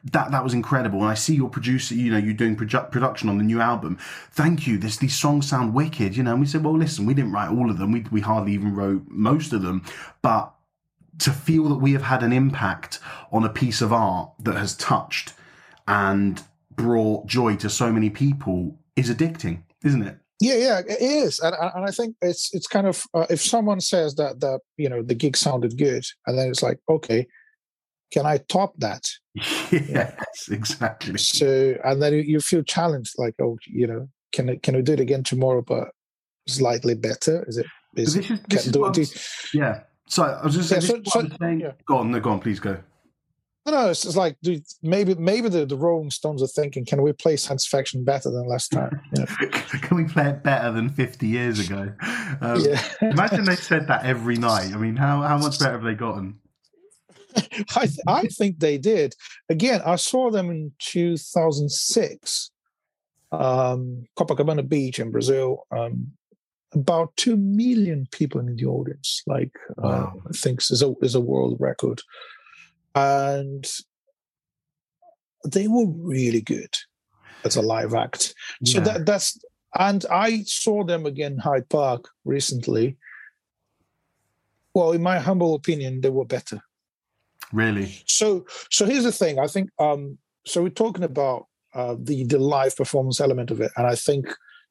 That 0.04 0.30
that 0.30 0.44
was 0.44 0.54
incredible. 0.54 1.00
And 1.00 1.08
I 1.08 1.14
see 1.14 1.34
your 1.34 1.48
producer, 1.48 1.94
you 1.94 2.10
know, 2.10 2.18
you're 2.18 2.34
doing 2.34 2.56
produ- 2.56 2.90
production 2.90 3.28
on 3.28 3.38
the 3.38 3.44
new 3.44 3.60
album. 3.60 3.98
Thank 4.32 4.66
you. 4.66 4.78
This 4.78 4.96
these 4.96 5.16
songs 5.16 5.48
sound 5.48 5.74
wicked, 5.74 6.16
you 6.16 6.22
know. 6.22 6.32
And 6.32 6.40
we 6.40 6.46
said, 6.46 6.64
well, 6.64 6.76
listen, 6.76 7.06
we 7.06 7.14
didn't 7.14 7.32
write 7.32 7.50
all 7.50 7.70
of 7.70 7.78
them. 7.78 7.92
We 7.92 8.04
we 8.10 8.20
hardly 8.20 8.52
even 8.52 8.74
wrote 8.74 9.04
most 9.08 9.52
of 9.52 9.62
them, 9.62 9.82
but 10.22 10.54
to 11.18 11.30
feel 11.30 11.68
that 11.68 11.76
we 11.76 11.92
have 11.92 12.02
had 12.02 12.22
an 12.22 12.32
impact 12.32 12.98
on 13.30 13.44
a 13.44 13.48
piece 13.48 13.82
of 13.82 13.92
art 13.92 14.30
that 14.38 14.56
has 14.56 14.74
touched 14.76 15.34
and 15.86 16.42
brought 16.70 17.26
joy 17.26 17.56
to 17.56 17.68
so 17.68 17.92
many 17.92 18.08
people 18.08 18.78
is 18.96 19.10
addicting, 19.10 19.62
isn't 19.84 20.02
it? 20.02 20.16
Yeah, 20.40 20.54
yeah, 20.54 20.78
it 20.78 21.02
is, 21.02 21.38
and, 21.40 21.54
and 21.54 21.84
I 21.84 21.90
think 21.90 22.16
it's 22.22 22.54
it's 22.54 22.66
kind 22.66 22.86
of 22.86 23.04
uh, 23.12 23.26
if 23.28 23.42
someone 23.42 23.80
says 23.80 24.14
that 24.14 24.40
that 24.40 24.60
you 24.78 24.88
know 24.88 25.02
the 25.02 25.14
gig 25.14 25.36
sounded 25.36 25.76
good, 25.76 26.04
and 26.26 26.38
then 26.38 26.48
it's 26.48 26.62
like, 26.62 26.78
okay, 26.88 27.26
can 28.10 28.24
I 28.24 28.38
top 28.38 28.72
that? 28.78 29.06
Yes, 29.34 30.48
exactly. 30.50 31.18
So, 31.18 31.76
and 31.84 32.02
then 32.02 32.14
you 32.14 32.40
feel 32.40 32.62
challenged, 32.62 33.14
like, 33.18 33.34
oh, 33.40 33.58
you 33.66 33.86
know, 33.86 34.08
can 34.32 34.50
I, 34.50 34.56
can 34.56 34.76
we 34.76 34.82
do 34.82 34.92
it 34.92 35.00
again 35.00 35.22
tomorrow, 35.22 35.62
but 35.62 35.88
slightly 36.48 36.94
better? 36.94 37.44
Is 37.48 37.58
it? 37.58 37.66
Is, 37.96 38.14
this 38.14 38.30
is, 38.30 38.40
this 38.48 38.66
is 38.66 38.72
do 38.72 38.84
it, 38.86 39.26
yeah. 39.52 39.82
So 40.06 40.24
I 40.24 40.44
was 40.44 40.54
just 40.54 40.70
yeah, 40.70 40.80
saying, 40.80 41.04
so, 41.06 41.20
so, 41.22 41.28
saying 41.40 41.60
yeah. 41.60 41.72
go 41.86 41.98
on, 41.98 42.10
no, 42.10 42.20
go 42.20 42.30
on, 42.30 42.40
please 42.40 42.60
go. 42.60 42.78
No, 43.66 43.72
no, 43.72 43.90
it's, 43.90 44.04
it's 44.04 44.16
like 44.16 44.36
dude, 44.42 44.64
maybe 44.82 45.14
maybe 45.14 45.48
the, 45.48 45.66
the 45.66 45.76
Rolling 45.76 46.10
Stones 46.10 46.42
are 46.42 46.48
thinking, 46.48 46.84
can 46.84 47.02
we 47.02 47.12
play 47.12 47.36
Satisfaction 47.36 48.04
better 48.04 48.30
than 48.30 48.48
last 48.48 48.70
time? 48.70 49.00
Yeah. 49.16 49.26
can 49.26 49.96
we 49.96 50.04
play 50.04 50.30
it 50.30 50.42
better 50.42 50.72
than 50.72 50.88
fifty 50.88 51.28
years 51.28 51.58
ago? 51.58 51.92
Um, 52.40 52.60
yeah. 52.60 52.82
imagine 53.02 53.44
they 53.44 53.56
said 53.56 53.86
that 53.88 54.04
every 54.04 54.36
night. 54.36 54.72
I 54.72 54.78
mean, 54.78 54.96
how 54.96 55.22
how 55.22 55.38
much 55.38 55.58
better 55.58 55.72
have 55.72 55.82
they 55.82 55.94
gotten? 55.94 56.39
I, 57.76 57.86
th- 57.86 57.98
I 58.06 58.26
think 58.26 58.58
they 58.58 58.78
did. 58.78 59.14
Again, 59.48 59.82
I 59.84 59.96
saw 59.96 60.30
them 60.30 60.50
in 60.50 60.72
2006, 60.78 62.50
um, 63.32 64.04
Copacabana 64.18 64.68
Beach 64.68 64.98
in 64.98 65.10
Brazil. 65.10 65.66
Um, 65.70 66.12
about 66.72 67.16
two 67.16 67.36
million 67.36 68.06
people 68.12 68.40
in 68.40 68.56
the 68.56 68.66
audience. 68.66 69.22
Like 69.26 69.52
uh, 69.78 69.82
wow. 69.82 70.12
uh, 70.16 70.28
I 70.28 70.32
think 70.32 70.60
is 70.70 70.82
a 70.82 70.94
is 71.02 71.14
a 71.14 71.20
world 71.20 71.56
record, 71.60 72.00
and 72.94 73.66
they 75.44 75.68
were 75.68 75.86
really 75.86 76.40
good 76.40 76.74
as 77.44 77.56
a 77.56 77.62
live 77.62 77.94
act. 77.94 78.34
So 78.64 78.78
yeah. 78.78 78.84
that 78.84 79.06
that's 79.06 79.38
and 79.78 80.04
I 80.10 80.42
saw 80.42 80.84
them 80.84 81.06
again 81.06 81.38
Hyde 81.38 81.68
Park 81.68 82.08
recently. 82.24 82.96
Well, 84.74 84.92
in 84.92 85.02
my 85.02 85.18
humble 85.18 85.54
opinion, 85.54 86.00
they 86.00 86.10
were 86.10 86.24
better. 86.24 86.62
Really? 87.52 88.02
So 88.06 88.46
so 88.70 88.86
here's 88.86 89.04
the 89.04 89.12
thing. 89.12 89.38
I 89.38 89.46
think 89.46 89.70
um 89.78 90.18
so 90.46 90.62
we're 90.62 90.70
talking 90.70 91.04
about 91.04 91.46
uh 91.74 91.96
the 91.98 92.24
the 92.24 92.38
live 92.38 92.76
performance 92.76 93.20
element 93.20 93.50
of 93.50 93.60
it, 93.60 93.72
and 93.76 93.86
I 93.86 93.94
think 93.94 94.26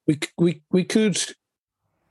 we 0.08 0.20
we 0.38 0.62
we 0.72 0.84
could 0.84 1.18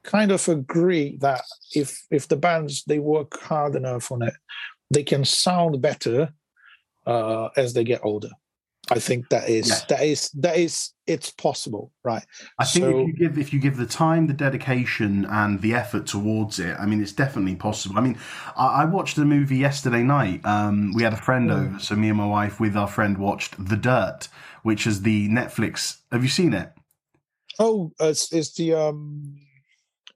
kind 0.03 0.31
of 0.31 0.49
agree 0.49 1.17
that 1.19 1.43
if 1.75 2.07
if 2.11 2.29
the 2.29 2.37
bands 2.37 2.85
they 2.85 2.99
work 2.99 3.39
hard 3.41 3.75
enough 3.77 4.13
on 4.13 4.23
it, 4.23 4.35
they 4.91 5.03
can 5.03 5.25
sound 5.25 5.81
better 5.81 6.33
uh 7.07 7.49
as 7.57 7.73
they 7.75 7.85
get 7.85 8.05
older. 8.05 8.31
I 8.90 8.99
think 8.99 9.28
that 9.28 9.49
is 9.49 9.68
yeah. 9.68 9.80
that 9.88 10.02
is 10.02 10.30
that 10.30 10.57
is 10.57 10.92
it's 11.07 11.30
possible, 11.30 11.92
right? 12.04 12.25
I 12.59 12.64
think 12.64 12.85
so, 12.85 13.00
if 13.00 13.07
you 13.07 13.12
give 13.12 13.38
if 13.38 13.52
you 13.52 13.61
give 13.61 13.76
the 13.76 13.87
time, 13.87 14.26
the 14.26 14.33
dedication, 14.33 15.25
and 15.26 15.61
the 15.61 15.75
effort 15.75 16.07
towards 16.07 16.59
it, 16.59 16.76
I 16.78 16.87
mean, 16.87 17.02
it's 17.02 17.12
definitely 17.12 17.57
possible. 17.57 17.99
I 17.99 18.00
mean, 18.00 18.18
I, 18.57 18.83
I 18.83 18.85
watched 18.85 19.18
a 19.18 19.25
movie 19.25 19.57
yesterday 19.57 20.02
night. 20.02 20.45
Um, 20.45 20.92
we 20.95 21.02
had 21.02 21.12
a 21.12 21.18
friend 21.18 21.50
mm. 21.50 21.66
over, 21.66 21.78
so 21.78 21.97
me 21.97 22.09
and 22.09 22.18
my 22.18 22.26
wife 22.26 22.61
with 22.61 22.76
our 22.76 22.88
friend 22.88 23.18
watched 23.18 23.62
The 23.62 23.76
Dirt, 23.76 24.28
which 24.62 24.87
is 24.87 25.02
the 25.02 25.28
Netflix. 25.28 25.99
Have 26.12 26.23
you 26.23 26.30
seen 26.30 26.52
it? 26.52 26.73
Oh, 27.59 27.92
it's, 28.00 28.33
it's 28.33 28.54
the 28.54 28.75
um, 28.75 29.37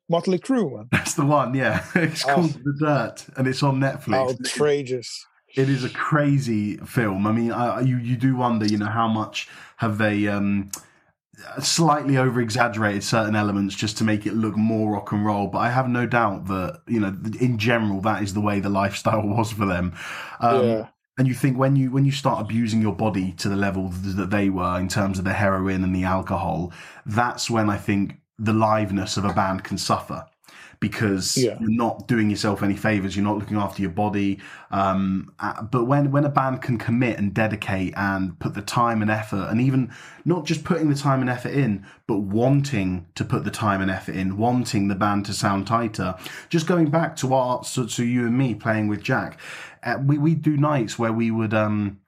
Motley 0.08 0.38
Crue 0.38 0.70
one. 0.70 0.88
That's 0.92 1.14
the 1.14 1.26
one. 1.26 1.54
Yeah, 1.54 1.84
it's 1.94 2.24
oh. 2.24 2.34
called 2.34 2.52
The 2.64 2.76
Dirt, 2.80 3.26
and 3.36 3.46
it's 3.46 3.62
on 3.62 3.80
Netflix. 3.80 4.30
Outrageous 4.30 5.26
it 5.54 5.68
is 5.68 5.84
a 5.84 5.90
crazy 5.90 6.76
film. 6.78 7.26
I 7.26 7.32
mean, 7.32 7.52
I, 7.52 7.80
you 7.80 7.98
you 7.98 8.16
do 8.16 8.36
wonder, 8.36 8.66
you 8.66 8.78
know, 8.78 8.86
how 8.86 9.08
much 9.08 9.48
have 9.76 9.98
they 9.98 10.26
um, 10.28 10.70
slightly 11.60 12.16
over 12.16 12.40
exaggerated 12.40 13.04
certain 13.04 13.36
elements 13.36 13.74
just 13.74 13.98
to 13.98 14.04
make 14.04 14.26
it 14.26 14.34
look 14.34 14.56
more 14.56 14.92
rock 14.92 15.12
and 15.12 15.24
roll? 15.24 15.48
But 15.48 15.58
I 15.58 15.70
have 15.70 15.88
no 15.88 16.06
doubt 16.06 16.46
that 16.46 16.82
you 16.86 17.00
know, 17.00 17.16
in 17.40 17.58
general, 17.58 18.00
that 18.02 18.22
is 18.22 18.34
the 18.34 18.40
way 18.40 18.60
the 18.60 18.70
lifestyle 18.70 19.22
was 19.26 19.52
for 19.52 19.66
them. 19.66 19.94
Um, 20.40 20.66
yeah. 20.66 20.88
And 21.18 21.28
you 21.28 21.34
think 21.34 21.58
when 21.58 21.76
you 21.76 21.90
when 21.90 22.06
you 22.06 22.12
start 22.12 22.40
abusing 22.40 22.80
your 22.80 22.94
body 22.94 23.32
to 23.32 23.48
the 23.48 23.56
level 23.56 23.88
that 23.90 24.30
they 24.30 24.48
were 24.48 24.80
in 24.80 24.88
terms 24.88 25.18
of 25.18 25.24
the 25.24 25.34
heroin 25.34 25.84
and 25.84 25.94
the 25.94 26.04
alcohol, 26.04 26.72
that's 27.04 27.50
when 27.50 27.68
I 27.68 27.76
think 27.76 28.16
the 28.38 28.52
liveness 28.52 29.18
of 29.18 29.26
a 29.26 29.32
band 29.34 29.62
can 29.62 29.76
suffer 29.76 30.26
because 30.82 31.36
yeah. 31.36 31.56
you're 31.60 31.70
not 31.70 32.08
doing 32.08 32.28
yourself 32.28 32.60
any 32.60 32.74
favors. 32.74 33.14
You're 33.14 33.24
not 33.24 33.38
looking 33.38 33.56
after 33.56 33.80
your 33.80 33.92
body. 33.92 34.40
Um, 34.72 35.32
uh, 35.38 35.62
but 35.62 35.84
when 35.84 36.10
when 36.10 36.24
a 36.24 36.28
band 36.28 36.60
can 36.60 36.76
commit 36.76 37.18
and 37.18 37.32
dedicate 37.32 37.94
and 37.96 38.36
put 38.40 38.54
the 38.54 38.62
time 38.62 39.00
and 39.00 39.08
effort, 39.08 39.46
and 39.48 39.60
even 39.60 39.92
not 40.24 40.44
just 40.44 40.64
putting 40.64 40.90
the 40.90 40.96
time 40.96 41.20
and 41.20 41.30
effort 41.30 41.52
in, 41.52 41.86
but 42.08 42.18
wanting 42.18 43.06
to 43.14 43.24
put 43.24 43.44
the 43.44 43.50
time 43.50 43.80
and 43.80 43.92
effort 43.92 44.16
in, 44.16 44.36
wanting 44.36 44.88
the 44.88 44.96
band 44.96 45.24
to 45.26 45.32
sound 45.32 45.68
tighter. 45.68 46.16
Just 46.48 46.66
going 46.66 46.90
back 46.90 47.14
to 47.16 47.32
our 47.32 47.62
so, 47.62 47.86
so 47.86 48.02
you 48.02 48.26
and 48.26 48.36
me 48.36 48.52
playing 48.52 48.88
with 48.88 49.04
Jack, 49.04 49.38
uh, 49.84 49.98
we 50.04 50.18
we 50.18 50.34
do 50.34 50.56
nights 50.56 50.98
where 50.98 51.12
we 51.12 51.30
would. 51.30 51.54
Um, 51.54 52.00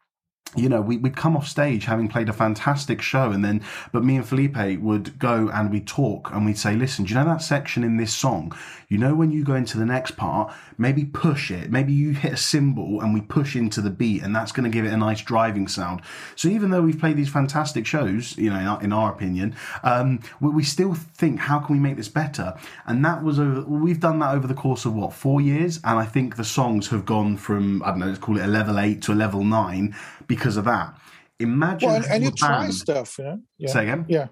you 0.57 0.69
know, 0.69 0.81
we, 0.81 0.97
would 0.97 1.17
come 1.17 1.37
off 1.37 1.47
stage 1.47 1.85
having 1.85 2.09
played 2.09 2.29
a 2.29 2.33
fantastic 2.33 3.03
show, 3.03 3.31
and 3.31 3.45
then, 3.45 3.63
but 3.93 4.05
me 4.05 4.17
and 4.17 4.27
Felipe 4.27 4.81
would 4.81 5.19
go 5.19 5.49
and 5.53 5.71
we'd 5.71 5.87
talk 5.87 6.31
and 6.33 6.45
we'd 6.45 6.59
say, 6.59 6.75
listen, 6.75 7.05
do 7.05 7.11
you 7.11 7.17
know 7.17 7.25
that 7.25 7.43
section 7.43 7.85
in 7.85 7.97
this 7.97 8.15
song? 8.15 8.53
You 8.89 8.99
know, 8.99 9.15
when 9.15 9.33
you 9.33 9.45
go 9.45 9.55
into 9.55 9.79
the 9.79 9.87
next 9.87 10.13
part, 10.13 10.53
maybe 10.79 11.05
push 11.05 11.51
it. 11.51 11.71
Maybe 11.71 11.93
you 11.93 12.13
hit 12.13 12.33
a 12.35 12.37
cymbal 12.37 13.01
and 13.01 13.13
we 13.13 13.21
push 13.21 13.57
into 13.57 13.81
the 13.81 13.91
beat, 13.91 14.23
and 14.23 14.35
that's 14.35 14.53
going 14.53 14.71
to 14.71 14.75
give 14.75 14.85
it 14.85 14.93
a 14.93 14.97
nice 14.97 15.21
driving 15.21 15.69
sound. 15.69 16.03
So 16.37 16.49
even 16.49 16.71
though 16.71 16.83
we've 16.83 16.99
played 16.99 17.17
these 17.17 17.29
fantastic 17.29 17.87
shows, 17.87 18.37
you 18.39 18.51
know, 18.51 18.59
in 18.59 18.67
our, 18.67 18.83
in 18.83 18.93
our 18.93 19.13
opinion, 19.13 19.57
um, 19.83 20.21
we, 20.41 20.51
we, 20.51 20.65
still 20.65 20.95
think, 20.95 21.41
how 21.41 21.59
can 21.59 21.75
we 21.75 21.81
make 21.81 21.97
this 21.97 22.09
better? 22.09 22.55
And 22.87 23.05
that 23.05 23.23
was 23.23 23.39
over, 23.39 23.63
we've 23.63 24.01
done 24.01 24.19
that 24.21 24.35
over 24.35 24.47
the 24.47 24.55
course 24.55 24.85
of 24.85 24.95
what, 24.95 25.13
four 25.13 25.41
years? 25.41 25.81
And 25.85 25.99
I 25.99 26.05
think 26.05 26.37
the 26.37 26.45
songs 26.45 26.89
have 26.89 27.05
gone 27.05 27.37
from, 27.37 27.83
I 27.83 27.91
don't 27.91 28.01
know, 28.01 28.07
let's 28.07 28.19
call 28.19 28.39
it 28.39 28.45
a 28.45 28.49
level 28.49 28.79
eight 28.79 29.03
to 29.03 29.13
a 29.13 29.15
level 29.15 29.45
nine 29.45 29.95
because 30.27 30.57
of 30.57 30.65
that. 30.65 30.99
Imagine 31.41 31.89
well, 31.89 31.97
and, 31.97 32.07
and 32.07 32.25
you 32.25 32.31
try 32.31 32.71
stuff, 32.71 33.19
you 33.19 33.25
know. 33.25 33.41
Yeah. 33.59 33.71
Say 33.71 33.83
again. 33.83 34.07
Yeah. 34.09 34.29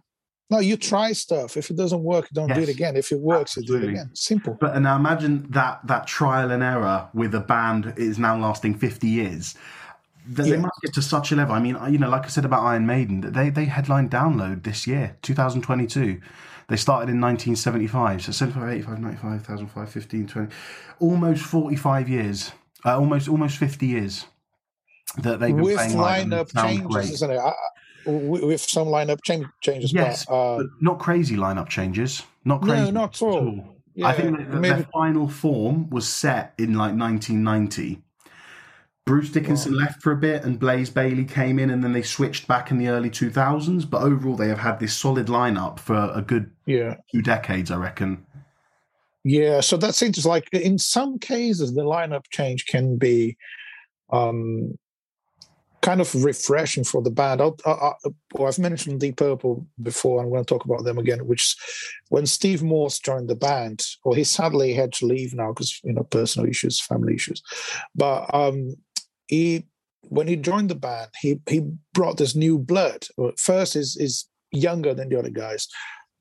No, 0.50 0.58
you 0.58 0.76
try 0.76 1.12
stuff. 1.12 1.56
If 1.56 1.70
it 1.70 1.76
doesn't 1.76 2.02
work, 2.02 2.28
don't 2.32 2.49
yes. 2.49 2.58
do 2.58 2.62
it 2.64 2.68
again. 2.68 2.94
If 2.94 3.11
it 3.11 3.18
works, 3.18 3.56
you 3.56 3.62
do 3.62 3.76
it 3.76 3.84
again. 3.84 4.11
Simple. 4.12 4.56
But 4.61 4.78
now 4.80 4.96
imagine 4.96 5.46
that 5.50 5.80
that 5.87 6.06
trial 6.06 6.50
and 6.50 6.62
error 6.62 7.08
with 7.14 7.34
a 7.34 7.40
band 7.40 7.94
is 7.96 8.18
now 8.18 8.37
lasting 8.37 8.75
fifty 8.75 9.08
years. 9.08 9.54
They, 10.26 10.44
yeah. 10.44 10.50
they 10.50 10.61
must 10.61 10.78
get 10.82 10.92
to 10.94 11.02
such 11.02 11.32
a 11.32 11.37
level. 11.37 11.54
I 11.54 11.58
mean, 11.58 11.78
you 11.90 11.99
know, 11.99 12.11
like 12.11 12.26
I 12.26 12.28
said 12.28 12.44
about 12.44 12.62
Iron 12.64 12.87
Maiden, 12.87 13.32
they 13.32 13.49
they 13.49 13.64
headlined 13.64 14.11
Download 14.11 14.62
this 14.62 14.87
year, 14.87 15.16
2022. 15.22 16.20
They 16.68 16.76
started 16.76 17.11
in 17.11 17.20
1975, 17.20 18.25
so 18.25 18.32
75, 18.32 18.68
85, 18.68 19.00
95, 19.00 19.40
2005, 19.40 19.90
15, 19.90 20.26
20, 20.26 20.54
almost 21.00 21.42
45 21.42 22.08
years, 22.08 22.52
uh, 22.84 22.99
almost 22.99 23.28
almost 23.28 23.56
50 23.56 23.87
years 23.87 24.26
that 25.19 25.40
they've 25.40 25.54
been 25.54 25.64
with 25.64 25.76
playing 25.76 25.92
lineup 25.97 26.52
changes, 26.54 26.87
great. 26.87 27.11
isn't 27.11 27.31
it? 27.31 27.38
I, 27.38 27.52
with 28.07 28.61
some 28.61 28.88
lineup 28.88 29.23
change, 29.23 29.47
changes. 29.61 29.92
Yes, 29.92 30.26
but, 30.26 30.35
uh, 30.35 30.57
but 30.59 30.66
not 30.81 30.99
crazy 30.99 31.37
lineup 31.37 31.69
changes. 31.69 32.23
Not 32.45 32.62
crazy. 32.62 32.90
No, 32.90 33.02
not 33.02 33.14
at 33.14 33.23
all. 33.23 33.37
At 33.37 33.42
all. 33.42 33.76
Yeah, 33.95 34.07
I 34.07 34.12
think 34.14 34.38
that 34.38 34.49
maybe... 34.49 34.75
their 34.75 34.88
final 34.92 35.28
form 35.28 35.90
was 35.90 36.09
set 36.09 36.54
in 36.59 36.75
like 36.75 36.95
1990. 36.95 38.02
Bruce 39.04 39.31
Dickinson 39.31 39.76
left 39.76 40.00
for 40.00 40.12
a 40.12 40.16
bit 40.16 40.45
and 40.45 40.61
Blaze 40.61 40.88
Bayley 40.88 41.25
came 41.25 41.59
in 41.59 41.71
and 41.71 41.83
then 41.83 41.92
they 41.92 42.02
switched 42.02 42.47
back 42.47 42.71
in 42.71 42.78
the 42.78 42.88
early 42.88 43.11
2000s. 43.11 43.88
But 43.88 44.02
overall, 44.02 44.37
they 44.37 44.49
have 44.49 44.61
had 44.61 44.78
this 44.78 44.95
solid 44.95 45.26
lineup 45.26 45.81
for 45.81 46.12
a 46.14 46.23
good 46.23 46.50
yeah. 46.66 46.97
two 47.11 47.21
decades, 47.21 47.71
I 47.71 47.76
reckon. 47.76 48.25
Yeah, 49.25 49.61
so 49.61 49.76
that 49.76 49.95
seems 49.95 50.25
like 50.25 50.49
in 50.52 50.78
some 50.78 51.19
cases 51.19 51.75
the 51.75 51.83
lineup 51.83 52.25
change 52.31 52.66
can 52.66 52.97
be 52.97 53.37
um, 54.12 54.78
kind 55.82 56.00
of 56.00 56.24
refreshing 56.24 56.84
for 56.84 57.02
the 57.02 57.10
band. 57.10 57.42
i 57.42 57.92
have 58.38 58.58
mentioned 58.58 59.00
Deep 59.00 59.16
Purple 59.16 59.66
before. 59.82 60.22
I'm 60.22 60.30
going 60.30 60.44
to 60.44 60.48
talk 60.48 60.64
about 60.64 60.84
them 60.84 60.96
again. 60.96 61.26
Which, 61.26 61.56
when 62.08 62.24
Steve 62.24 62.62
Morse 62.62 63.00
joined 63.00 63.28
the 63.28 63.34
band, 63.34 63.84
well, 64.04 64.14
he 64.14 64.24
sadly 64.24 64.72
had 64.72 64.92
to 64.94 65.06
leave 65.06 65.34
now 65.34 65.52
because 65.52 65.80
you 65.84 65.92
know 65.92 66.04
personal 66.04 66.48
issues, 66.48 66.80
family 66.80 67.14
issues. 67.14 67.42
But 67.94 68.32
um, 68.32 68.76
he, 69.26 69.66
when 70.02 70.28
he 70.28 70.36
joined 70.36 70.70
the 70.70 70.76
band, 70.76 71.10
he 71.20 71.40
he 71.48 71.68
brought 71.92 72.16
this 72.16 72.34
new 72.34 72.58
blood. 72.58 73.06
First, 73.36 73.76
is 73.76 73.96
is 73.96 74.26
younger 74.52 74.94
than 74.94 75.08
the 75.08 75.18
other 75.18 75.30
guys. 75.30 75.68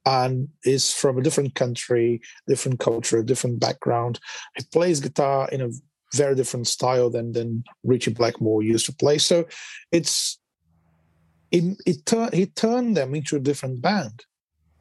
And 0.03 0.47
is 0.65 0.91
from 0.91 1.19
a 1.19 1.21
different 1.21 1.53
country, 1.53 2.21
different 2.47 2.79
culture, 2.79 3.21
different 3.21 3.59
background. 3.59 4.19
He 4.57 4.63
plays 4.73 4.99
guitar 4.99 5.47
in 5.51 5.61
a 5.61 5.69
very 6.13 6.35
different 6.35 6.67
style 6.67 7.09
than 7.09 7.31
than 7.31 7.63
Ritchie 7.83 8.13
Blackmore 8.13 8.63
used 8.63 8.85
to 8.87 8.93
play. 8.93 9.17
So 9.17 9.45
it's 9.91 10.39
it, 11.51 11.81
it 11.85 12.05
tur- 12.05 12.29
he 12.33 12.45
turned 12.45 12.95
them 12.95 13.13
into 13.13 13.35
a 13.35 13.39
different 13.39 13.81
band 13.81 14.25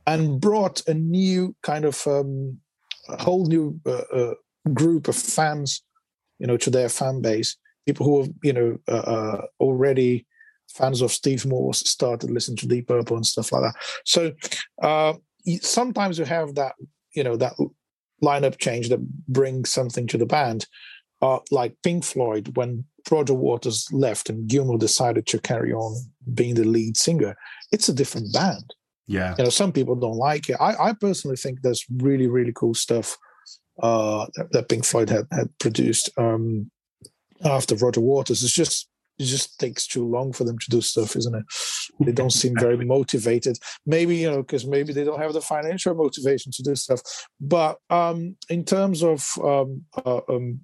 and 0.07 0.41
brought 0.41 0.87
a 0.89 0.95
new 0.95 1.55
kind 1.63 1.85
of 1.85 2.07
um, 2.07 2.59
a 3.09 3.23
whole 3.23 3.47
new 3.47 3.81
uh, 3.87 4.03
uh, 4.13 4.35
group 4.73 5.09
of 5.09 5.17
fans, 5.17 5.83
you 6.39 6.47
know, 6.47 6.57
to 6.57 6.71
their 6.71 6.89
fan 6.89 7.21
base. 7.21 7.57
People 7.87 8.07
who 8.07 8.23
have 8.23 8.31
you 8.43 8.53
know 8.53 8.79
uh, 8.89 8.93
uh 8.93 9.43
already 9.59 10.27
fans 10.69 11.03
of 11.03 11.11
Steve 11.11 11.45
Morse 11.47 11.81
started 11.81 12.31
listening 12.31 12.57
to 12.59 12.69
Deep 12.69 12.87
Purple 12.87 13.17
and 13.17 13.27
stuff 13.27 13.51
like 13.53 13.63
that. 13.63 13.75
So 14.05 14.33
uh, 14.83 15.15
sometimes 15.61 16.19
you 16.19 16.25
have 16.25 16.55
that 16.55 16.75
you 17.15 17.25
know 17.25 17.37
that 17.37 17.55
lineup 18.23 18.59
change 18.59 18.89
that 18.91 19.01
brings 19.27 19.71
something 19.71 20.07
to 20.07 20.19
the 20.19 20.27
band 20.27 20.67
uh, 21.23 21.39
like 21.51 21.77
Pink 21.83 22.05
Floyd, 22.05 22.57
when 22.57 22.85
Roger 23.11 23.35
Waters 23.35 23.89
left 23.93 24.31
and 24.31 24.49
Gilmour 24.49 24.79
decided 24.79 25.27
to 25.29 25.41
carry 25.41 25.73
on 25.73 25.97
being 26.35 26.55
the 26.55 26.65
lead 26.65 26.97
singer, 26.97 27.37
it's 27.73 27.89
a 27.89 27.95
different 27.95 28.33
band. 28.33 28.75
Yeah. 29.07 29.35
You 29.37 29.45
know, 29.45 29.51
some 29.51 29.73
people 29.73 29.97
don't 29.97 30.17
like 30.17 30.49
it. 30.49 30.57
I, 30.61 30.91
I 30.91 30.93
personally 30.93 31.37
think 31.37 31.63
there's 31.63 31.85
really, 31.91 32.29
really 32.29 32.53
cool 32.55 32.75
stuff 32.75 33.17
uh, 33.83 34.27
that, 34.37 34.53
that, 34.53 34.69
Pink 34.69 34.85
Floyd 34.85 35.11
had, 35.11 35.27
had 35.33 35.49
produced 35.59 36.11
um, 36.17 36.71
after 37.45 37.75
Roger 37.77 38.01
Waters. 38.01 38.43
It's 38.43 38.53
just 38.53 38.89
it 39.19 39.25
just 39.25 39.59
takes 39.59 39.87
too 39.87 40.07
long 40.07 40.33
for 40.33 40.45
them 40.45 40.59
to 40.59 40.71
do 40.71 40.81
stuff, 40.81 41.15
isn't 41.15 41.35
it? 41.35 41.45
They 42.01 42.13
don't 42.13 42.33
seem 42.33 42.55
very 42.59 42.83
motivated. 42.85 43.59
Maybe 43.85 44.17
you 44.17 44.31
know 44.31 44.43
because 44.43 44.67
maybe 44.67 44.93
they 44.93 45.05
don't 45.05 45.21
have 45.21 45.35
the 45.35 45.43
financial 45.43 45.95
motivation 45.95 46.53
to 46.53 46.63
do 46.63 46.75
stuff. 46.75 47.01
But 47.41 47.79
um, 47.91 48.37
in 48.49 48.65
terms 48.65 49.03
of 49.03 49.29
um, 49.45 49.85
uh, 50.07 50.21
um, 50.29 50.61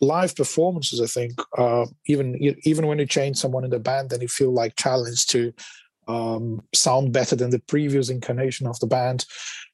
live 0.00 0.36
performances, 0.36 1.00
I 1.00 1.06
think 1.06 1.40
uh, 1.56 1.86
even 2.06 2.36
even 2.62 2.86
when 2.86 2.98
you 2.98 3.06
change 3.06 3.36
someone 3.36 3.64
in 3.64 3.70
the 3.70 3.78
band, 3.78 4.10
then 4.10 4.20
you 4.20 4.28
feel 4.28 4.52
like 4.52 4.76
challenged 4.76 5.30
to 5.32 5.52
um, 6.06 6.62
sound 6.74 7.12
better 7.12 7.36
than 7.36 7.50
the 7.50 7.58
previous 7.60 8.08
incarnation 8.08 8.66
of 8.66 8.78
the 8.80 8.86
band. 8.86 9.24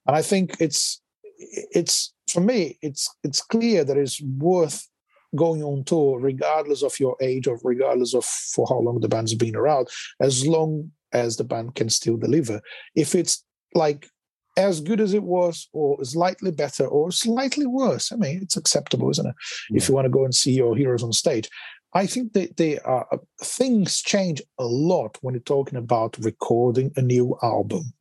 And 0.07 0.17
I 0.17 0.23
think 0.23 0.57
it's 0.61 1.01
it's 1.39 2.13
for 2.29 2.41
me 2.41 2.79
it's 2.83 3.09
it's 3.23 3.43
clear 3.43 3.85
that 3.85 3.97
it's 3.97 4.21
worth 4.23 4.89
going 5.37 5.63
on 5.63 5.85
tour 5.85 6.21
regardless 6.21 6.83
of 6.83 6.99
your 7.01 7.17
age 7.21 7.47
or 7.47 7.59
regardless 7.65 8.15
of 8.15 8.25
for 8.25 8.67
how 8.69 8.79
long 8.79 9.01
the 9.01 9.09
band's 9.09 9.35
been 9.35 9.57
around 9.57 9.89
as 10.21 10.47
long 10.47 10.91
as 11.13 11.37
the 11.37 11.45
band 11.45 11.75
can 11.75 11.89
still 11.89 12.17
deliver 12.17 12.61
if 12.95 13.15
it's 13.15 13.45
like 13.75 14.09
as 14.57 14.81
good 14.81 15.01
as 15.01 15.15
it 15.15 15.23
was, 15.23 15.69
or 15.73 16.03
slightly 16.05 16.51
better, 16.51 16.87
or 16.87 17.11
slightly 17.11 17.67
worse. 17.67 18.13
I 18.13 18.17
mean, 18.17 18.41
it's 18.43 18.57
acceptable, 18.57 19.11
isn't 19.11 19.27
it? 19.27 19.35
Yeah. 19.71 19.79
If 19.79 19.89
you 19.89 19.95
want 19.95 20.07
to 20.07 20.11
go 20.11 20.25
and 20.25 20.35
see 20.35 20.53
your 20.53 20.77
heroes 20.77 21.03
on 21.03 21.13
stage. 21.13 21.49
I 21.97 22.07
think 22.07 22.33
that 22.33 22.57
they 22.57 22.81
are 22.81 23.07
uh, 23.13 23.19
things 23.41 24.03
change 24.03 24.43
a 24.59 24.65
lot 24.65 25.17
when 25.23 25.35
you're 25.35 25.43
talking 25.43 25.79
about 25.79 26.19
recording 26.19 26.93
a 26.97 27.03
new 27.03 27.39
album. 27.43 27.93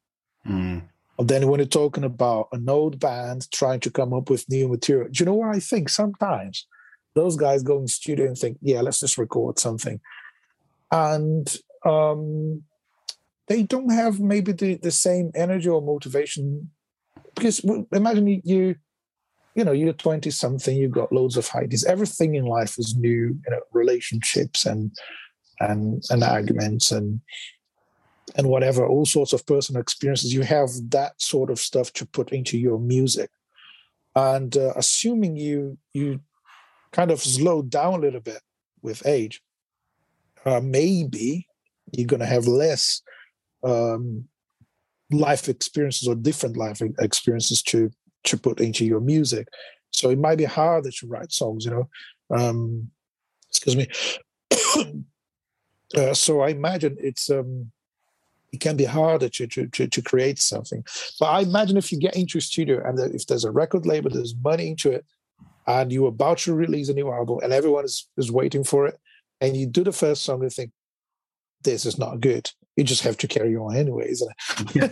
Mm. 0.47 0.81
And 1.19 1.29
then 1.29 1.47
when 1.47 1.59
you're 1.59 1.67
talking 1.67 2.03
about 2.03 2.47
an 2.51 2.67
old 2.67 2.99
band 2.99 3.49
trying 3.51 3.79
to 3.81 3.91
come 3.91 4.13
up 4.13 4.31
with 4.31 4.49
new 4.49 4.67
material, 4.67 5.09
do 5.11 5.21
you 5.21 5.25
know 5.27 5.35
what 5.35 5.55
I 5.55 5.59
think? 5.59 5.89
Sometimes 5.89 6.65
those 7.13 7.35
guys 7.35 7.61
go 7.61 7.77
in 7.77 7.83
the 7.83 7.87
studio 7.89 8.25
and 8.25 8.37
think, 8.37 8.57
yeah, 8.61 8.81
let's 8.81 8.99
just 8.99 9.19
record 9.19 9.59
something. 9.59 10.01
And 10.91 11.55
um, 11.85 12.63
they 13.53 13.61
don't 13.61 13.91
have 13.91 14.19
maybe 14.19 14.51
the, 14.51 14.75
the 14.77 14.89
same 14.89 15.31
energy 15.35 15.69
or 15.69 15.79
motivation. 15.79 16.71
Because 17.35 17.63
imagine 17.91 18.41
you 18.43 18.75
you 19.55 19.63
know 19.63 19.71
you're 19.71 19.93
20 19.93 20.31
something 20.31 20.75
you've 20.75 20.99
got 20.99 21.11
loads 21.11 21.37
of 21.37 21.47
ideas 21.53 21.85
everything 21.85 22.33
in 22.33 22.45
life 22.45 22.79
is 22.79 22.95
new 22.95 23.37
you 23.43 23.51
know 23.51 23.59
relationships 23.71 24.65
and 24.65 24.91
and 25.59 26.03
and 26.09 26.23
arguments 26.23 26.91
and 26.91 27.21
and 28.35 28.47
whatever 28.47 28.87
all 28.87 29.05
sorts 29.05 29.33
of 29.33 29.45
personal 29.45 29.79
experiences. 29.81 30.33
You 30.33 30.41
have 30.41 30.71
that 30.89 31.21
sort 31.21 31.51
of 31.51 31.59
stuff 31.59 31.93
to 31.93 32.05
put 32.07 32.31
into 32.31 32.57
your 32.57 32.79
music. 32.79 33.29
And 34.15 34.57
uh, 34.57 34.73
assuming 34.75 35.35
you 35.37 35.77
you 35.93 36.21
kind 36.91 37.11
of 37.11 37.19
slow 37.19 37.61
down 37.61 37.93
a 37.95 38.03
little 38.05 38.25
bit 38.31 38.41
with 38.81 39.05
age 39.05 39.41
uh, 40.45 40.61
maybe 40.63 41.47
you're 41.91 42.07
going 42.07 42.19
to 42.19 42.35
have 42.35 42.47
less 42.47 43.01
um, 43.63 44.25
life 45.11 45.49
experiences 45.49 46.07
or 46.07 46.15
different 46.15 46.57
life 46.57 46.81
experiences 46.99 47.61
to 47.63 47.91
to 48.23 48.37
put 48.37 48.61
into 48.61 48.85
your 48.85 49.01
music. 49.01 49.47
So 49.91 50.09
it 50.09 50.17
might 50.17 50.37
be 50.37 50.45
harder 50.45 50.91
to 50.91 51.07
write 51.07 51.31
songs, 51.31 51.65
you 51.65 51.71
know. 51.71 51.89
Um, 52.35 52.89
excuse 53.49 53.75
me. 53.75 53.87
uh, 55.95 56.13
so 56.13 56.41
I 56.41 56.49
imagine 56.49 56.97
it's 56.99 57.29
um, 57.29 57.71
it 58.51 58.59
can 58.59 58.77
be 58.77 58.85
harder 58.85 59.29
to, 59.29 59.47
to, 59.47 59.67
to 59.67 59.87
to 59.87 60.01
create 60.01 60.39
something. 60.39 60.83
But 61.19 61.27
I 61.27 61.41
imagine 61.41 61.77
if 61.77 61.91
you 61.91 61.99
get 61.99 62.15
into 62.15 62.37
a 62.37 62.41
studio 62.41 62.81
and 62.85 62.99
if 63.13 63.27
there's 63.27 63.45
a 63.45 63.51
record 63.51 63.85
label, 63.85 64.09
there's 64.09 64.35
money 64.43 64.69
into 64.69 64.91
it, 64.91 65.05
and 65.67 65.91
you're 65.91 66.09
about 66.09 66.39
to 66.39 66.53
release 66.53 66.89
a 66.89 66.93
new 66.93 67.11
album, 67.11 67.39
and 67.43 67.53
everyone 67.53 67.85
is 67.85 68.07
is 68.17 68.31
waiting 68.31 68.63
for 68.63 68.87
it, 68.87 68.97
and 69.41 69.55
you 69.55 69.67
do 69.67 69.83
the 69.83 69.91
first 69.91 70.23
song 70.23 70.41
and 70.41 70.51
think, 70.51 70.71
this 71.63 71.85
is 71.85 71.97
not 71.97 72.19
good 72.19 72.49
you 72.75 72.83
just 72.83 73.03
have 73.03 73.17
to 73.17 73.27
carry 73.27 73.55
on 73.55 73.75
anyways. 73.75 74.23
Yeah, 74.73 74.89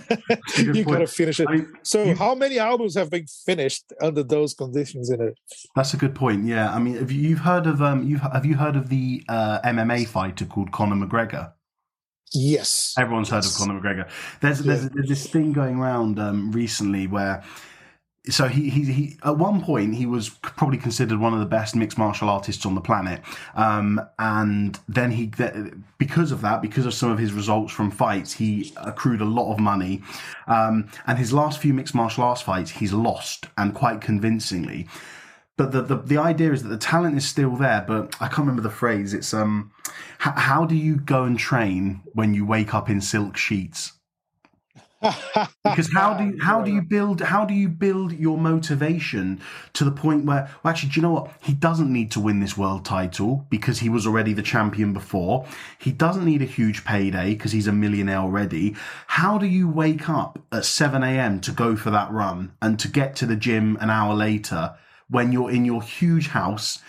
you 0.58 0.84
gotta 0.84 1.08
finish 1.08 1.40
it. 1.40 1.48
I 1.48 1.54
mean, 1.54 1.74
so, 1.82 2.04
you, 2.04 2.16
how 2.16 2.36
many 2.36 2.60
albums 2.60 2.96
have 2.96 3.10
been 3.10 3.26
finished 3.46 3.92
under 4.02 4.22
those 4.22 4.54
conditions? 4.54 5.10
In 5.10 5.22
it, 5.22 5.38
that's 5.76 5.94
a 5.94 5.98
good 5.98 6.14
point. 6.14 6.46
Yeah, 6.46 6.74
I 6.74 6.80
mean, 6.80 6.98
have 6.98 7.12
you, 7.12 7.36
have 7.36 7.46
heard 7.46 7.68
of 7.68 7.82
um, 7.82 8.04
you 8.04 8.18
have 8.18 8.46
you 8.46 8.56
heard 8.56 8.76
of 8.76 8.90
the 8.90 9.24
uh, 9.28 9.62
MMA 9.62 10.08
fighter 10.08 10.46
called 10.46 10.72
Conor 10.72 10.96
McGregor? 10.96 11.54
Yes, 12.34 12.94
everyone's 12.98 13.30
heard 13.30 13.46
of 13.46 13.54
Conor 13.56 13.80
McGregor. 13.80 14.10
There's 14.42 14.62
yeah. 14.62 14.74
there's, 14.74 14.90
there's, 14.90 15.10
this 15.10 15.28
thing 15.28 15.52
going 15.54 15.78
around 15.78 16.20
um, 16.20 16.52
recently 16.52 17.08
where 17.08 17.44
so 18.30 18.48
he, 18.48 18.70
he 18.70 18.84
he 18.92 19.18
at 19.24 19.38
one 19.38 19.62
point 19.64 19.96
he 19.96 20.06
was 20.06 20.30
probably 20.30 20.78
considered 20.78 21.20
one 21.20 21.34
of 21.34 21.40
the 21.40 21.46
best 21.46 21.76
mixed 21.76 21.98
martial 21.98 22.30
artists 22.30 22.68
on 22.68 22.76
the 22.76 22.82
planet. 22.82 23.22
Um, 23.56 24.00
and 24.20 24.80
then 24.88 25.12
he 25.12 25.32
because 25.98 26.32
of 26.32 26.42
that 26.42 26.62
because 26.62 26.86
of 26.86 26.94
some 26.94 27.10
of 27.10 27.18
his 27.18 27.34
results 27.34 27.74
from 27.74 27.90
fights 27.90 28.34
he 28.34 28.74
accrued 28.78 29.22
a 29.22 29.26
lot 29.26 29.52
of 29.52 29.60
money. 29.60 30.04
Um, 30.46 30.90
and 31.08 31.18
his 31.18 31.34
last 31.34 31.60
few 31.60 31.74
mixed 31.74 31.96
martial 31.96 32.24
arts 32.24 32.42
fights 32.42 32.70
he's 32.72 32.94
lost 32.94 33.48
and 33.58 33.74
quite 33.74 34.02
convincingly. 34.02 34.88
But 35.58 35.72
the, 35.72 35.82
the, 35.82 35.98
the 35.98 36.18
idea 36.18 36.54
is 36.54 36.64
that 36.64 36.70
the 36.70 36.78
talent 36.78 37.18
is 37.18 37.28
still 37.28 37.56
there 37.56 37.84
but 37.88 38.16
i 38.22 38.28
can't 38.28 38.40
remember 38.40 38.62
the 38.62 38.70
phrase. 38.70 39.16
It's 39.16 39.34
um 39.34 39.72
how 40.20 40.66
do 40.66 40.76
you 40.76 40.98
go 40.98 41.24
and 41.24 41.40
train 41.40 42.02
when 42.14 42.36
you 42.36 42.46
wake 42.46 42.76
up 42.76 42.88
in 42.88 43.02
silk 43.02 43.36
sheets 43.36 43.94
because 45.64 45.92
how 45.94 46.14
do 46.14 46.26
you, 46.26 46.38
how 46.42 46.62
do 46.62 46.72
you 46.72 46.82
build 46.82 47.22
how 47.22 47.46
do 47.46 47.54
you 47.54 47.68
build 47.68 48.14
your 48.14 48.38
motivation 48.38 49.40
to 49.74 49.84
the 49.84 49.92
point 49.92 50.26
where 50.26 50.50
well 50.64 50.72
actually 50.72 50.90
do 50.90 51.00
you 51.00 51.02
know 51.02 51.12
what? 51.12 51.32
He 51.42 51.54
doesn't 51.54 51.92
need 51.92 52.12
to 52.12 52.20
win 52.20 52.40
this 52.40 52.58
world 52.58 52.86
title 52.86 53.46
because 53.50 53.80
he 53.80 53.90
was 53.90 54.06
already 54.06 54.34
the 54.34 54.42
champion 54.42 54.94
before. 54.94 55.46
He 55.80 55.92
doesn't 55.92 56.26
need 56.26 56.42
a 56.42 56.46
huge 56.46 56.86
payday 56.86 57.34
because 57.34 57.52
he's 57.52 57.68
a 57.68 57.72
millionaire 57.72 58.18
already. 58.18 58.76
How 59.08 59.38
do 59.38 59.46
you 59.46 59.68
wake 59.68 60.10
up 60.10 60.40
at 60.52 60.64
7am 60.64 61.42
to 61.44 61.52
go 61.52 61.76
for 61.76 61.90
that 61.92 62.12
run 62.12 62.54
and 62.62 62.80
to 62.80 62.88
get 62.88 63.16
to 63.18 63.26
the 63.26 63.36
gym 63.36 63.78
an 63.82 63.90
hour 63.90 64.14
later 64.14 64.76
when 65.10 65.32
you're 65.32 65.52
in 65.52 65.66
your 65.66 65.82
huge 65.82 66.30
house 66.30 66.80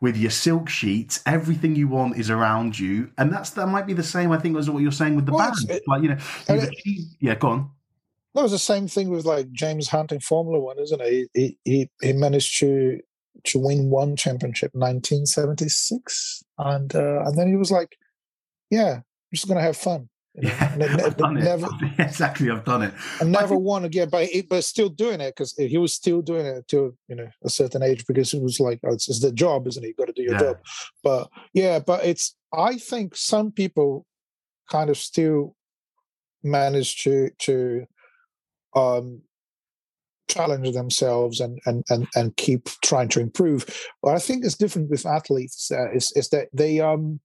with 0.00 0.16
your 0.16 0.30
silk 0.30 0.68
sheets, 0.68 1.22
everything 1.26 1.74
you 1.76 1.88
want 1.88 2.16
is 2.16 2.30
around 2.30 2.78
you, 2.78 3.10
and 3.18 3.32
that's 3.32 3.50
that 3.50 3.66
might 3.68 3.86
be 3.86 3.92
the 3.92 4.02
same. 4.02 4.32
I 4.32 4.38
think 4.38 4.56
as 4.56 4.68
what 4.70 4.82
you're 4.82 4.92
saying 4.92 5.16
with 5.16 5.26
the 5.26 5.32
well, 5.32 5.52
band, 5.68 5.80
like 5.86 6.02
you 6.02 6.08
know, 6.10 6.18
it, 6.48 7.16
yeah, 7.20 7.34
go 7.34 7.48
on. 7.48 7.70
That 8.34 8.42
was 8.42 8.52
the 8.52 8.58
same 8.58 8.88
thing 8.88 9.10
with 9.10 9.24
like 9.24 9.50
James 9.52 9.88
Hunt 9.88 10.12
in 10.12 10.20
Formula 10.20 10.58
One, 10.58 10.78
isn't 10.78 11.00
it? 11.00 11.28
He 11.34 11.58
he, 11.64 11.90
he 12.00 12.12
managed 12.12 12.58
to 12.60 13.00
to 13.44 13.58
win 13.58 13.90
one 13.90 14.16
championship, 14.16 14.70
1976, 14.74 16.44
and 16.58 16.94
uh, 16.94 17.22
and 17.24 17.38
then 17.38 17.48
he 17.48 17.56
was 17.56 17.70
like, 17.70 17.96
"Yeah, 18.70 18.94
I'm 18.96 19.04
just 19.32 19.48
gonna 19.48 19.60
have 19.60 19.76
fun." 19.76 20.08
Yeah, 20.36 20.76
I've 21.04 21.16
done 21.16 21.34
never, 21.34 21.68
it. 21.80 21.92
exactly. 21.98 22.50
I've 22.50 22.64
done 22.64 22.82
it. 22.82 22.94
I 23.20 23.24
never 23.24 23.56
won 23.56 23.84
again, 23.84 24.08
but 24.10 24.28
but 24.48 24.64
still 24.64 24.88
doing 24.88 25.20
it 25.20 25.34
because 25.36 25.52
he 25.52 25.78
was 25.78 25.94
still 25.94 26.22
doing 26.22 26.46
it 26.46 26.66
to 26.68 26.96
you 27.08 27.14
know 27.14 27.28
a 27.44 27.50
certain 27.50 27.82
age 27.82 28.04
because 28.06 28.34
it 28.34 28.42
was 28.42 28.58
like 28.58 28.80
oh, 28.84 28.92
it's, 28.92 29.08
it's 29.08 29.20
the 29.20 29.32
job, 29.32 29.68
isn't 29.68 29.84
it? 29.84 29.88
You 29.88 29.94
got 29.94 30.08
to 30.08 30.12
do 30.12 30.22
your 30.22 30.32
yeah. 30.32 30.40
job. 30.40 30.58
But 31.02 31.28
yeah, 31.52 31.78
but 31.78 32.04
it's 32.04 32.34
I 32.52 32.78
think 32.78 33.16
some 33.16 33.52
people 33.52 34.06
kind 34.70 34.90
of 34.90 34.96
still 34.96 35.54
manage 36.42 37.02
to 37.04 37.30
to 37.38 37.86
um 38.74 39.22
challenge 40.28 40.72
themselves 40.72 41.38
and 41.38 41.60
and 41.66 41.84
and 41.90 42.08
and 42.16 42.36
keep 42.36 42.68
trying 42.82 43.08
to 43.10 43.20
improve. 43.20 43.66
What 44.00 44.16
I 44.16 44.18
think 44.18 44.44
is 44.44 44.56
different 44.56 44.90
with 44.90 45.06
athletes 45.06 45.70
uh, 45.70 45.92
is 45.92 46.12
is 46.16 46.28
that 46.30 46.48
they 46.52 46.80
um 46.80 47.20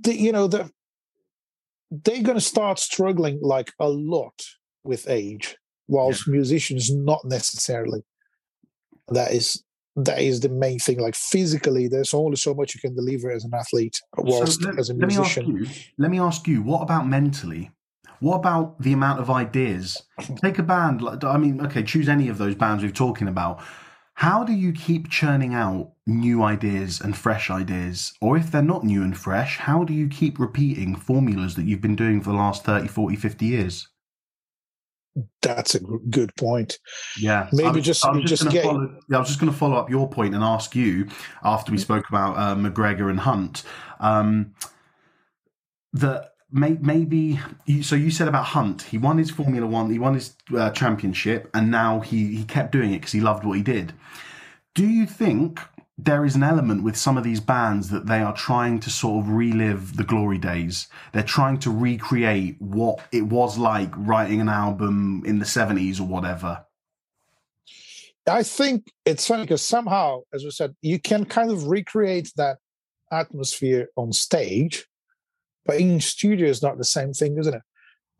the, 0.00 0.14
you 0.14 0.32
know 0.32 0.46
the 0.46 0.70
they're 1.90 2.22
going 2.22 2.38
to 2.38 2.40
start 2.40 2.78
struggling 2.78 3.38
like 3.42 3.72
a 3.78 3.88
lot 3.88 4.42
with 4.82 5.08
age 5.08 5.56
whilst 5.88 6.26
yeah. 6.26 6.32
musicians 6.32 6.90
not 6.90 7.24
necessarily. 7.24 8.02
That 9.08 9.32
is 9.32 9.62
that 9.96 10.20
is 10.20 10.40
the 10.40 10.48
main 10.48 10.78
thing 10.78 10.98
like 10.98 11.14
physically 11.14 11.86
there's 11.86 12.14
only 12.14 12.36
so 12.36 12.54
much 12.54 12.74
you 12.74 12.80
can 12.80 12.94
deliver 12.94 13.30
as 13.30 13.44
an 13.44 13.52
athlete 13.52 14.00
whilst 14.16 14.62
so 14.62 14.70
let, 14.70 14.78
as 14.78 14.88
a 14.88 14.94
musician 14.94 15.44
let 15.44 15.54
me, 15.54 15.60
you, 15.60 15.74
let 15.98 16.10
me 16.10 16.18
ask 16.18 16.48
you 16.48 16.62
what 16.62 16.80
about 16.80 17.06
mentally? 17.06 17.70
What 18.20 18.36
about 18.36 18.80
the 18.80 18.92
amount 18.92 19.20
of 19.20 19.28
ideas? 19.28 20.00
Take 20.42 20.58
a 20.58 20.62
band 20.62 21.02
like 21.02 21.22
i 21.24 21.36
mean 21.36 21.60
okay 21.66 21.82
choose 21.82 22.08
any 22.08 22.28
of 22.28 22.38
those 22.38 22.54
bands 22.54 22.82
we're 22.82 22.90
talking 22.90 23.28
about 23.28 23.62
how 24.14 24.44
do 24.44 24.52
you 24.52 24.72
keep 24.72 25.08
churning 25.08 25.54
out 25.54 25.92
new 26.06 26.42
ideas 26.42 27.00
and 27.00 27.16
fresh 27.16 27.50
ideas? 27.50 28.12
Or 28.20 28.36
if 28.36 28.50
they're 28.50 28.62
not 28.62 28.84
new 28.84 29.02
and 29.02 29.16
fresh, 29.16 29.58
how 29.58 29.84
do 29.84 29.92
you 29.92 30.08
keep 30.08 30.38
repeating 30.38 30.94
formulas 30.94 31.54
that 31.56 31.64
you've 31.64 31.80
been 31.80 31.96
doing 31.96 32.20
for 32.20 32.30
the 32.30 32.36
last 32.36 32.64
30, 32.64 32.88
40, 32.88 33.16
50 33.16 33.46
years? 33.46 33.88
That's 35.42 35.74
a 35.74 35.80
good 35.80 36.34
point. 36.36 36.78
Yeah, 37.18 37.48
maybe 37.52 37.68
I'm, 37.68 37.82
just 37.82 38.06
I'm 38.06 38.20
just, 38.22 38.44
just 38.44 38.52
get. 38.52 38.64
Follow, 38.64 38.96
I 39.12 39.18
was 39.18 39.28
just 39.28 39.40
going 39.40 39.52
to 39.52 39.58
follow 39.58 39.76
up 39.76 39.90
your 39.90 40.08
point 40.08 40.34
and 40.34 40.42
ask 40.42 40.74
you 40.74 41.06
after 41.44 41.70
we 41.70 41.78
spoke 41.78 42.08
about 42.08 42.36
uh, 42.38 42.54
McGregor 42.54 43.10
and 43.10 43.20
Hunt 43.20 43.62
um, 44.00 44.54
that 45.92 46.31
may, 46.52 46.76
maybe 46.80 47.40
so 47.82 47.96
you 47.96 48.10
said 48.10 48.28
about 48.28 48.44
Hunt 48.46 48.82
he 48.82 48.98
won 48.98 49.18
his 49.18 49.30
Formula 49.30 49.66
One 49.66 49.90
he 49.90 49.98
won 49.98 50.14
his 50.14 50.36
uh, 50.56 50.70
championship 50.70 51.50
and 51.54 51.70
now 51.70 52.00
he 52.00 52.36
he 52.36 52.44
kept 52.44 52.72
doing 52.72 52.92
it 52.92 52.98
because 52.98 53.12
he 53.12 53.20
loved 53.20 53.44
what 53.44 53.56
he 53.56 53.62
did. 53.62 53.92
Do 54.74 54.86
you 54.86 55.06
think 55.06 55.60
there 55.98 56.24
is 56.24 56.34
an 56.34 56.42
element 56.42 56.82
with 56.82 56.96
some 56.96 57.16
of 57.16 57.24
these 57.24 57.40
bands 57.40 57.90
that 57.90 58.06
they 58.06 58.20
are 58.20 58.34
trying 58.34 58.80
to 58.80 58.90
sort 58.90 59.24
of 59.24 59.30
relive 59.30 59.96
the 59.96 60.04
glory 60.04 60.38
days. 60.38 60.88
They're 61.12 61.22
trying 61.22 61.58
to 61.60 61.70
recreate 61.70 62.56
what 62.60 63.00
it 63.12 63.22
was 63.22 63.58
like 63.58 63.90
writing 63.96 64.40
an 64.40 64.48
album 64.48 65.22
in 65.24 65.38
the 65.38 65.44
70s 65.44 66.00
or 66.00 66.04
whatever. 66.04 66.64
I 68.26 68.42
think 68.42 68.90
it's 69.04 69.26
funny 69.26 69.42
because 69.42 69.62
somehow, 69.62 70.20
as 70.32 70.44
we 70.44 70.50
said, 70.50 70.74
you 70.80 70.98
can 70.98 71.24
kind 71.24 71.50
of 71.50 71.66
recreate 71.66 72.32
that 72.36 72.58
atmosphere 73.10 73.88
on 73.96 74.12
stage, 74.12 74.86
but 75.64 75.80
in 75.80 76.00
studio 76.00 76.48
is 76.48 76.62
not 76.62 76.78
the 76.78 76.84
same 76.84 77.12
thing, 77.12 77.38
isn't 77.38 77.54
it? 77.54 77.62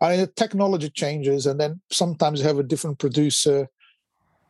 I 0.00 0.16
mean, 0.16 0.28
technology 0.34 0.90
changes, 0.90 1.46
and 1.46 1.60
then 1.60 1.80
sometimes 1.90 2.40
you 2.40 2.46
have 2.46 2.58
a 2.58 2.64
different 2.64 2.98
producer. 2.98 3.68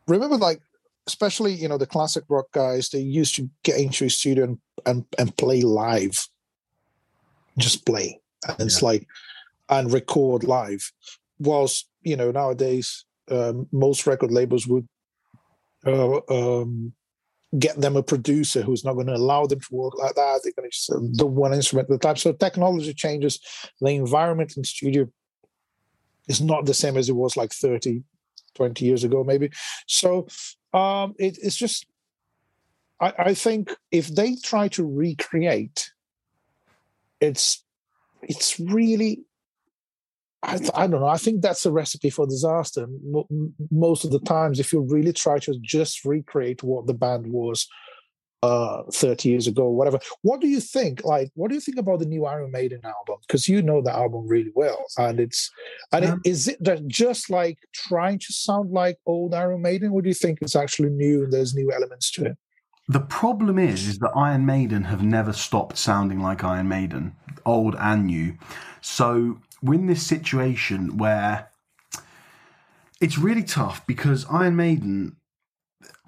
Remember, 0.08 0.36
like 0.36 0.60
especially 1.06 1.52
you 1.52 1.68
know 1.68 1.78
the 1.78 1.86
classic 1.86 2.24
rock 2.28 2.46
guys, 2.52 2.88
they 2.88 3.00
used 3.00 3.34
to 3.36 3.50
get 3.62 3.78
into 3.78 4.06
a 4.06 4.10
studio 4.10 4.44
and 4.44 4.58
and, 4.86 5.04
and 5.18 5.36
play 5.36 5.62
live, 5.62 6.26
just 7.58 7.84
play, 7.84 8.20
and 8.48 8.56
yeah. 8.58 8.64
it's 8.64 8.82
like 8.82 9.06
and 9.68 9.92
record 9.92 10.44
live. 10.44 10.90
Whilst 11.38 11.88
you 12.02 12.16
know 12.16 12.30
nowadays 12.30 13.04
um, 13.30 13.68
most 13.72 14.06
record 14.06 14.30
labels 14.30 14.66
would 14.66 14.88
uh, 15.86 16.20
um, 16.28 16.92
get 17.58 17.80
them 17.80 17.96
a 17.96 18.02
producer 18.02 18.62
who's 18.62 18.84
not 18.84 18.94
going 18.94 19.06
to 19.06 19.14
allow 19.14 19.46
them 19.46 19.60
to 19.60 19.74
work 19.74 19.98
like 19.98 20.14
that. 20.14 20.40
They're 20.42 20.52
going 20.56 20.70
to 20.70 20.74
just 20.74 20.90
do 21.16 21.26
one 21.26 21.52
instrument 21.52 21.90
at 21.90 21.96
a 21.96 21.98
time. 21.98 22.16
So 22.16 22.32
technology 22.32 22.94
changes. 22.94 23.40
The 23.80 23.90
environment 23.90 24.56
in 24.56 24.64
studio 24.64 25.08
is 26.28 26.40
not 26.40 26.64
the 26.64 26.74
same 26.74 26.96
as 26.96 27.08
it 27.08 27.16
was 27.16 27.36
like 27.36 27.52
30, 27.52 28.02
20 28.54 28.84
years 28.84 29.04
ago, 29.04 29.22
maybe. 29.22 29.50
So 29.86 30.26
um, 30.72 31.14
it, 31.18 31.38
it's 31.42 31.56
just, 31.56 31.86
I, 33.00 33.12
I 33.18 33.34
think 33.34 33.70
if 33.90 34.08
they 34.08 34.36
try 34.36 34.68
to 34.68 34.86
recreate, 34.86 35.90
it's 37.20 37.62
it's 38.22 38.58
really 38.58 39.24
I, 40.42 40.58
I, 40.74 40.86
don't 40.86 41.00
know. 41.00 41.06
I 41.06 41.18
think 41.18 41.40
that's 41.40 41.66
a 41.66 41.72
recipe 41.72 42.10
for 42.10 42.26
disaster. 42.26 42.86
most 43.70 44.04
of 44.04 44.10
the 44.10 44.20
times, 44.20 44.58
if 44.58 44.72
you 44.72 44.80
really 44.80 45.12
try 45.12 45.38
to 45.38 45.56
just 45.60 46.04
recreate 46.04 46.62
what 46.62 46.86
the 46.86 46.94
band 46.94 47.26
was 47.26 47.68
uh, 48.42 48.82
30 48.92 49.28
years 49.28 49.46
ago, 49.46 49.68
whatever. 49.68 50.00
What 50.22 50.40
do 50.40 50.48
you 50.48 50.60
think? 50.60 51.04
Like, 51.04 51.30
what 51.34 51.48
do 51.48 51.54
you 51.54 51.60
think 51.60 51.78
about 51.78 52.00
the 52.00 52.06
new 52.06 52.26
Iron 52.26 52.50
Maiden 52.50 52.80
album? 52.84 53.18
Because 53.26 53.48
you 53.48 53.62
know 53.62 53.80
the 53.80 53.94
album 53.94 54.26
really 54.26 54.50
well, 54.54 54.84
and 54.98 55.20
it's 55.20 55.50
and 55.92 56.04
um, 56.04 56.20
it, 56.24 56.30
is 56.30 56.48
it 56.48 56.58
just 56.88 57.30
like 57.30 57.58
trying 57.72 58.18
to 58.18 58.32
sound 58.32 58.72
like 58.72 58.98
old 59.06 59.34
Iron 59.34 59.62
Maiden, 59.62 59.92
or 59.92 60.02
do 60.02 60.08
you 60.08 60.14
think 60.14 60.40
it's 60.42 60.56
actually 60.56 60.90
new 60.90 61.24
and 61.24 61.32
there's 61.32 61.54
new 61.54 61.70
elements 61.72 62.10
to 62.12 62.24
it? 62.24 62.36
The 62.88 63.00
problem 63.00 63.60
is, 63.60 63.86
is 63.86 63.98
that 64.00 64.10
Iron 64.16 64.44
Maiden 64.44 64.84
have 64.84 65.04
never 65.04 65.32
stopped 65.32 65.78
sounding 65.78 66.18
like 66.18 66.42
Iron 66.42 66.68
Maiden, 66.68 67.14
old 67.46 67.76
and 67.78 68.06
new. 68.06 68.36
So 68.80 69.38
we're 69.62 69.74
in 69.74 69.86
this 69.86 70.06
situation 70.06 70.96
where 70.96 71.48
it's 73.00 73.18
really 73.18 73.42
tough 73.42 73.86
because 73.86 74.26
Iron 74.30 74.56
Maiden 74.56 75.16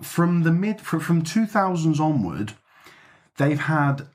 from 0.02 0.42
the 0.42 0.52
mid 0.52 0.80
from, 0.80 1.00
from 1.00 1.22
2000s 1.22 2.00
onward, 2.00 2.54
they've 3.36 3.60
had 3.60 4.06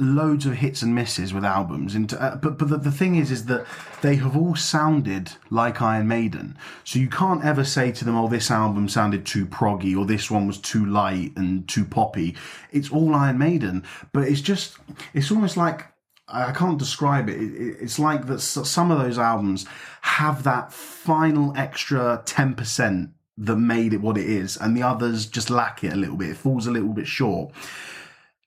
loads 0.00 0.44
of 0.44 0.54
hits 0.54 0.82
and 0.82 0.94
misses 0.94 1.32
with 1.32 1.44
albums. 1.44 1.94
And 1.94 2.12
uh, 2.14 2.36
but 2.36 2.58
but 2.58 2.68
the, 2.68 2.78
the 2.78 2.90
thing 2.90 3.14
is 3.16 3.30
is 3.30 3.46
that 3.46 3.66
they 4.02 4.16
have 4.16 4.36
all 4.36 4.56
sounded 4.56 5.32
like 5.50 5.80
Iron 5.80 6.08
Maiden. 6.08 6.58
So 6.82 6.98
you 6.98 7.08
can't 7.08 7.44
ever 7.44 7.64
say 7.64 7.92
to 7.92 8.04
them 8.04 8.16
oh 8.16 8.28
this 8.28 8.50
album 8.50 8.88
sounded 8.88 9.24
too 9.24 9.46
proggy 9.46 9.96
or 9.96 10.04
this 10.04 10.30
one 10.30 10.46
was 10.46 10.58
too 10.58 10.84
light 10.84 11.32
and 11.36 11.68
too 11.68 11.84
poppy. 11.84 12.34
It's 12.72 12.90
all 12.90 13.14
Iron 13.14 13.38
Maiden. 13.38 13.84
But 14.12 14.28
it's 14.28 14.40
just 14.40 14.76
it's 15.12 15.30
almost 15.30 15.56
like 15.56 15.86
I 16.34 16.52
can't 16.52 16.78
describe 16.78 17.28
it. 17.28 17.36
It's 17.36 17.98
like 17.98 18.26
that 18.26 18.40
some 18.40 18.90
of 18.90 18.98
those 18.98 19.18
albums 19.18 19.66
have 20.02 20.42
that 20.42 20.72
final 20.72 21.56
extra 21.56 22.22
10% 22.26 23.12
that 23.38 23.56
made 23.56 23.92
it 23.92 24.00
what 24.00 24.18
it 24.18 24.28
is, 24.28 24.56
and 24.56 24.76
the 24.76 24.82
others 24.82 25.26
just 25.26 25.50
lack 25.50 25.82
it 25.84 25.92
a 25.92 25.96
little 25.96 26.16
bit. 26.16 26.30
It 26.30 26.36
falls 26.36 26.66
a 26.66 26.70
little 26.70 26.92
bit 26.92 27.06
short. 27.06 27.52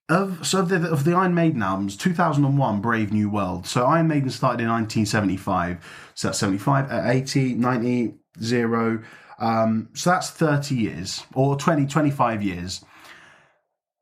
Of 0.10 0.48
so 0.48 0.60
of 0.60 0.70
the, 0.70 0.90
of 0.90 1.04
the 1.04 1.14
Iron 1.14 1.36
Maiden 1.36 1.62
albums, 1.62 1.98
2001, 1.98 2.80
Brave 2.80 3.12
New 3.12 3.30
World. 3.30 3.66
So 3.68 3.86
Iron 3.86 4.08
Maiden 4.08 4.30
started 4.30 4.64
in 4.64 4.70
1975. 4.70 6.12
So 6.16 6.30
that's 6.30 6.40
75, 6.40 6.90
uh, 6.90 7.02
80, 7.06 7.56
90, 7.56 8.16
0. 8.42 9.04
Um, 9.40 9.90
so 9.94 10.12
that's 10.12 10.30
30 10.30 10.76
years 10.76 11.26
or 11.34 11.58
20, 11.58 11.86
25 11.88 12.42
years. 12.42 12.86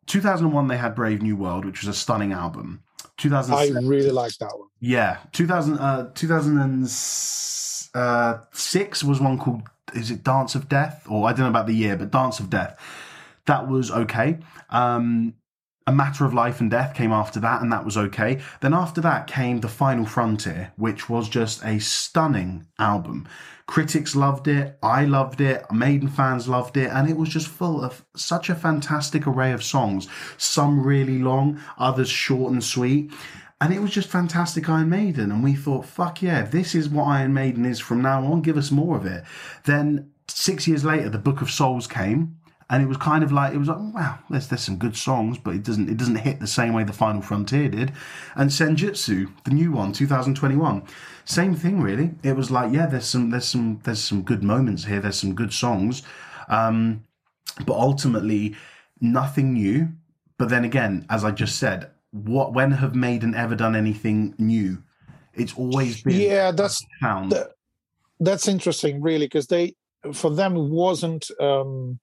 2001, 0.06 0.68
they 0.68 0.78
had 0.78 0.94
Brave 0.94 1.24
New 1.24 1.36
World, 1.36 1.66
which 1.66 1.82
was 1.82 1.90
a 1.90 2.00
stunning 2.00 2.32
album. 2.32 2.84
2006, 3.18 3.76
I 3.76 3.80
really 3.88 4.12
like 4.12 4.34
that 4.38 4.58
one. 4.58 4.70
Yeah. 4.80 5.18
2000, 5.32 5.80
uh, 5.80 6.12
2006 6.14 7.94
uh, 7.96 9.08
was 9.08 9.20
one 9.22 9.38
called 9.38 9.64
is 9.94 10.12
it 10.12 10.24
Dance 10.24 10.56
of 10.56 10.68
Death 10.68 11.06
or 11.10 11.28
I 11.28 11.32
don't 11.32 11.42
know 11.42 11.50
about 11.50 11.68
the 11.68 11.74
year, 11.74 11.96
but 11.96 12.12
Dance 12.12 12.40
of 12.40 12.50
Death. 12.50 12.78
That 13.46 13.68
was 13.68 13.92
okay. 13.92 14.40
Um, 14.70 15.36
a 15.88 15.92
Matter 15.92 16.26
of 16.26 16.34
Life 16.34 16.62
and 16.62 16.72
Death 16.72 16.96
came 16.96 17.12
after 17.12 17.40
that, 17.42 17.62
and 17.62 17.72
that 17.72 17.86
was 17.86 17.96
okay. 17.96 18.40
Then 18.62 18.74
after 18.74 19.02
that 19.02 19.28
came 19.28 19.60
The 19.60 19.68
Final 19.68 20.06
Frontier, 20.06 20.72
which 20.78 21.10
was 21.10 21.30
just 21.30 21.64
a 21.64 21.80
stunning 21.80 22.66
album. 22.80 23.28
Critics 23.68 24.16
loved 24.16 24.48
it, 24.48 24.78
I 24.82 25.06
loved 25.06 25.42
it, 25.42 25.64
Maiden 25.72 26.08
fans 26.08 26.48
loved 26.48 26.78
it, 26.78 26.90
and 26.92 27.10
it 27.10 27.18
was 27.18 27.30
just 27.30 27.48
full 27.48 27.84
of 27.84 28.04
such 28.16 28.50
a 28.50 28.56
fantastic 28.56 29.28
array 29.28 29.52
of 29.52 29.64
songs. 29.64 30.08
Some 30.38 30.84
really 30.84 31.20
long, 31.20 31.62
others 31.78 32.10
short 32.10 32.52
and 32.52 32.64
sweet. 32.64 33.12
And 33.62 33.74
it 33.74 33.82
was 33.82 33.92
just 33.92 34.10
fantastic 34.10 34.68
Iron 34.68 34.90
Maiden. 34.90 35.32
And 35.32 35.44
we 35.44 35.56
thought, 35.56 35.86
fuck 35.86 36.22
yeah, 36.22 36.44
this 36.44 36.76
is 36.76 36.90
what 36.90 37.06
Iron 37.06 37.34
Maiden 37.34 37.66
is 37.66 37.80
from 37.80 38.02
now 38.02 38.24
on, 38.26 38.42
give 38.42 38.58
us 38.58 38.70
more 38.70 38.98
of 38.98 39.06
it. 39.06 39.24
Then 39.64 40.12
six 40.28 40.68
years 40.68 40.84
later, 40.84 41.10
the 41.10 41.18
Book 41.18 41.42
of 41.42 41.50
Souls 41.50 41.88
came 41.88 42.38
and 42.70 42.82
it 42.82 42.88
was 42.88 42.98
kind 42.98 43.24
of 43.24 43.32
like 43.32 43.54
it 43.54 43.58
was 43.58 43.68
like 43.68 43.94
wow 43.94 44.18
there's 44.30 44.48
there's 44.48 44.62
some 44.62 44.78
good 44.78 44.96
songs 44.96 45.38
but 45.38 45.56
it 45.56 45.64
doesn't 45.64 45.90
it 45.90 45.98
doesn't 45.98 46.16
hit 46.16 46.40
the 46.40 46.48
same 46.48 46.74
way 46.74 46.84
the 46.84 46.94
final 46.94 47.22
frontier 47.22 47.70
did. 47.70 47.92
And 48.36 48.50
senjutsu 48.50 49.32
the 49.44 49.52
new 49.52 49.72
one 49.72 49.94
2021 49.94 50.84
same 51.26 51.56
thing 51.56 51.82
really. 51.82 52.12
It 52.24 52.36
was 52.36 52.52
like 52.52 52.74
yeah 52.74 52.88
there's 52.88 53.06
some 53.06 53.30
there's 53.30 53.46
some 53.46 53.80
there's 53.84 54.04
some 54.04 54.24
good 54.24 54.44
moments 54.44 54.86
here. 54.86 55.00
There's 55.00 55.20
some 55.20 55.36
good 55.36 55.54
songs. 55.54 56.04
Um, 56.48 57.04
but 57.66 57.76
ultimately 57.76 58.56
nothing 59.00 59.54
new. 59.54 59.90
But 60.38 60.50
then 60.50 60.66
again 60.66 61.06
as 61.10 61.24
i 61.24 61.32
just 61.32 61.58
said 61.58 61.92
what 62.12 62.54
when 62.54 62.72
have 62.72 62.96
maiden 62.96 63.36
ever 63.36 63.56
done 63.56 63.76
anything 63.76 64.36
new? 64.38 64.82
It's 65.34 65.54
always 65.54 66.02
been 66.02 66.20
yeah 66.20 66.52
that's 66.52 66.82
that, 67.02 67.52
that's 68.20 68.48
interesting 68.48 69.02
really 69.02 69.26
because 69.26 69.48
they 69.48 69.76
for 70.14 70.34
them 70.34 70.56
it 70.56 70.70
wasn't 70.70 71.30
um 71.42 72.00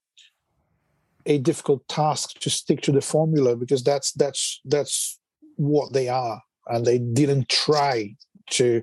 a 1.26 1.38
difficult 1.38 1.87
task 1.88 2.38
to 2.40 2.50
stick 2.50 2.80
to 2.82 2.92
the 2.92 3.00
formula 3.00 3.56
because 3.56 3.82
that's 3.82 4.12
that's 4.12 4.61
that's 4.64 5.18
what 5.56 5.92
they 5.92 6.08
are. 6.08 6.40
And 6.68 6.85
they 6.85 6.98
didn't 6.98 7.48
try 7.48 8.14
to 8.50 8.82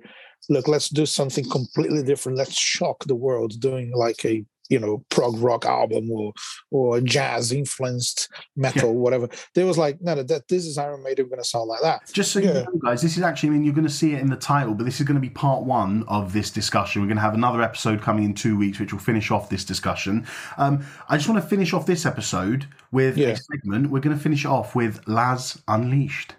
look 0.50 0.68
let's 0.68 0.90
do 0.90 1.06
something 1.06 1.50
completely 1.50 2.04
different. 2.04 2.38
Let's 2.38 2.58
shock 2.58 3.04
the 3.06 3.16
world 3.16 3.60
doing 3.60 3.92
like 3.96 4.26
a 4.26 4.46
you 4.70 4.80
know 4.80 5.04
prog 5.10 5.38
rock 5.40 5.66
album 5.66 6.10
or 6.12 6.32
or 6.72 7.02
jazz 7.02 7.52
influenced 7.52 8.30
metal 8.56 8.90
yeah. 8.90 8.96
whatever 8.96 9.28
there 9.56 9.66
was 9.66 9.78
like 9.78 10.00
no 10.02 10.14
no 10.14 10.24
that 10.24 10.48
this 10.48 10.66
is 10.66 10.78
iron 10.78 11.04
maiden 11.04 11.26
we're 11.26 11.30
going 11.30 11.42
to 11.42 11.48
sound 11.48 11.68
like 11.68 11.82
that 11.82 12.02
just 12.14 12.32
so 12.32 12.40
yeah. 12.40 12.48
you 12.48 12.54
know 12.54 12.66
guys 12.86 13.02
this 13.02 13.18
is 13.18 13.24
actually 13.24 13.50
i 13.50 13.52
mean 13.52 13.64
you're 13.64 13.74
going 13.74 13.86
to 13.86 13.94
see 13.94 14.14
it 14.14 14.20
in 14.20 14.30
the 14.30 14.36
title 14.36 14.74
but 14.74 14.86
this 14.86 15.00
is 15.00 15.06
going 15.06 15.16
to 15.16 15.22
be 15.22 15.30
part 15.30 15.64
one 15.64 16.04
of 16.08 16.32
this 16.32 16.50
discussion 16.50 17.02
we're 17.02 17.08
going 17.08 17.18
to 17.18 17.22
have 17.22 17.34
another 17.34 17.62
episode 17.62 18.02
coming 18.02 18.24
in 18.24 18.34
two 18.34 18.58
weeks 18.58 18.80
which 18.80 18.94
will 18.94 19.00
finish 19.00 19.32
off 19.32 19.50
this 19.50 19.66
discussion 19.66 20.26
um, 20.58 20.86
i 21.10 21.18
just 21.18 21.28
want 21.28 21.42
to 21.42 21.48
finish 21.48 21.74
off 21.74 21.86
this 21.86 22.06
episode 22.06 22.68
with 22.92 23.18
yeah. 23.18 23.30
a 23.30 23.36
segment 23.36 23.90
we're 23.90 24.00
going 24.00 24.16
to 24.16 24.22
finish 24.22 24.46
off 24.46 24.76
with 24.76 25.06
laz 25.08 25.62
unleashed 25.68 26.36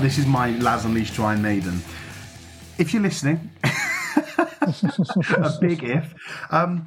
This 0.00 0.16
is 0.16 0.26
my 0.26 0.50
Laz 0.52 0.84
Unleashed 0.84 1.16
to 1.16 1.24
Iron 1.24 1.42
Maiden. 1.42 1.82
If 2.78 2.94
you're 2.94 3.02
listening, 3.02 3.50
a 3.64 5.52
big 5.60 5.82
if. 5.82 6.14
Um, 6.50 6.86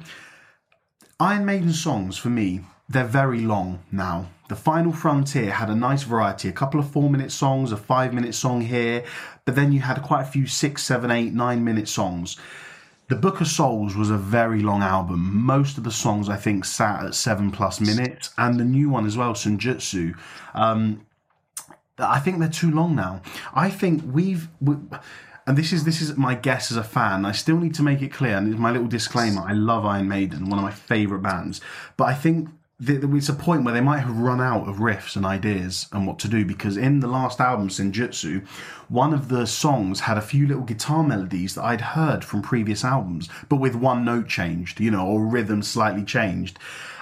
Iron 1.20 1.44
Maiden 1.44 1.74
songs 1.74 2.16
for 2.16 2.30
me, 2.30 2.62
they're 2.88 3.04
very 3.04 3.40
long 3.40 3.80
now. 3.92 4.30
The 4.48 4.56
Final 4.56 4.92
Frontier 4.92 5.50
had 5.50 5.68
a 5.68 5.74
nice 5.74 6.04
variety, 6.04 6.48
a 6.48 6.52
couple 6.52 6.80
of 6.80 6.90
four 6.90 7.10
minute 7.10 7.32
songs, 7.32 7.70
a 7.70 7.76
five 7.76 8.14
minute 8.14 8.34
song 8.34 8.62
here, 8.62 9.04
but 9.44 9.56
then 9.56 9.72
you 9.72 9.80
had 9.80 10.02
quite 10.02 10.22
a 10.22 10.26
few 10.26 10.46
six, 10.46 10.82
seven, 10.82 11.10
eight, 11.10 11.34
nine 11.34 11.62
minute 11.62 11.88
songs. 11.88 12.38
The 13.08 13.16
Book 13.16 13.42
of 13.42 13.46
Souls 13.46 13.94
was 13.94 14.08
a 14.08 14.16
very 14.16 14.62
long 14.62 14.82
album. 14.82 15.44
Most 15.44 15.76
of 15.76 15.84
the 15.84 15.90
songs, 15.90 16.30
I 16.30 16.36
think, 16.36 16.64
sat 16.64 17.04
at 17.04 17.14
seven 17.14 17.50
plus 17.50 17.78
minutes, 17.78 18.32
and 18.38 18.58
the 18.58 18.64
new 18.64 18.88
one 18.88 19.04
as 19.04 19.18
well, 19.18 19.34
Senjutsu. 19.34 20.16
Um, 20.54 21.04
I 21.98 22.18
think 22.18 22.38
they're 22.38 22.48
too 22.48 22.70
long 22.70 22.94
now. 22.94 23.22
I 23.54 23.70
think 23.70 24.02
we've. 24.06 24.48
We, 24.60 24.76
and 25.46 25.58
this 25.58 25.72
is 25.72 25.84
this 25.84 26.00
is 26.00 26.16
my 26.16 26.34
guess 26.34 26.70
as 26.70 26.76
a 26.76 26.84
fan. 26.84 27.24
I 27.24 27.32
still 27.32 27.58
need 27.58 27.74
to 27.74 27.82
make 27.82 28.00
it 28.02 28.12
clear, 28.12 28.36
and 28.36 28.52
it's 28.52 28.60
my 28.60 28.70
little 28.70 28.86
disclaimer. 28.86 29.42
I 29.42 29.52
love 29.52 29.84
Iron 29.84 30.08
Maiden, 30.08 30.48
one 30.48 30.58
of 30.58 30.64
my 30.64 30.70
favourite 30.70 31.22
bands, 31.22 31.60
but 31.96 32.04
I 32.04 32.14
think 32.14 32.48
that 32.82 33.04
it's 33.14 33.28
a 33.28 33.34
point 33.34 33.62
where 33.62 33.74
they 33.74 33.80
might 33.80 34.00
have 34.00 34.16
run 34.16 34.40
out 34.40 34.68
of 34.68 34.76
riffs 34.76 35.14
and 35.14 35.24
ideas 35.24 35.86
and 35.92 36.04
what 36.04 36.18
to 36.18 36.26
do 36.26 36.44
because 36.44 36.76
in 36.76 36.98
the 36.98 37.06
last 37.06 37.38
album, 37.38 37.68
Senjutsu, 37.68 38.44
one 38.88 39.14
of 39.14 39.28
the 39.28 39.46
songs 39.46 40.00
had 40.00 40.18
a 40.18 40.22
few 40.22 40.48
little 40.48 40.64
guitar 40.64 41.04
melodies 41.04 41.54
that 41.54 41.62
I'd 41.62 41.80
heard 41.80 42.24
from 42.24 42.42
previous 42.42 42.84
albums, 42.84 43.28
but 43.48 43.56
with 43.56 43.76
one 43.76 44.04
note 44.04 44.26
changed, 44.26 44.80
you 44.80 44.90
know, 44.90 45.06
or 45.06 45.24
rhythm 45.24 45.62
slightly 45.62 46.04
changed, 46.04 46.58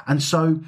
and 0.06 0.22
so 0.22 0.60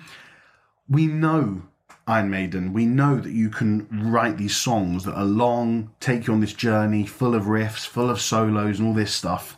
we 0.88 1.06
know 1.06 1.62
Iron 2.06 2.30
Maiden, 2.30 2.72
we 2.72 2.84
know 2.84 3.20
that 3.20 3.32
you 3.32 3.48
can 3.48 3.86
write 4.10 4.36
these 4.36 4.56
songs 4.56 5.04
that 5.04 5.14
are 5.14 5.24
long, 5.24 5.92
take 6.00 6.26
you 6.26 6.32
on 6.32 6.40
this 6.40 6.52
journey, 6.52 7.06
full 7.06 7.34
of 7.34 7.44
riffs, 7.44 7.86
full 7.86 8.10
of 8.10 8.20
solos, 8.20 8.80
and 8.80 8.88
all 8.88 8.94
this 8.94 9.14
stuff. 9.14 9.56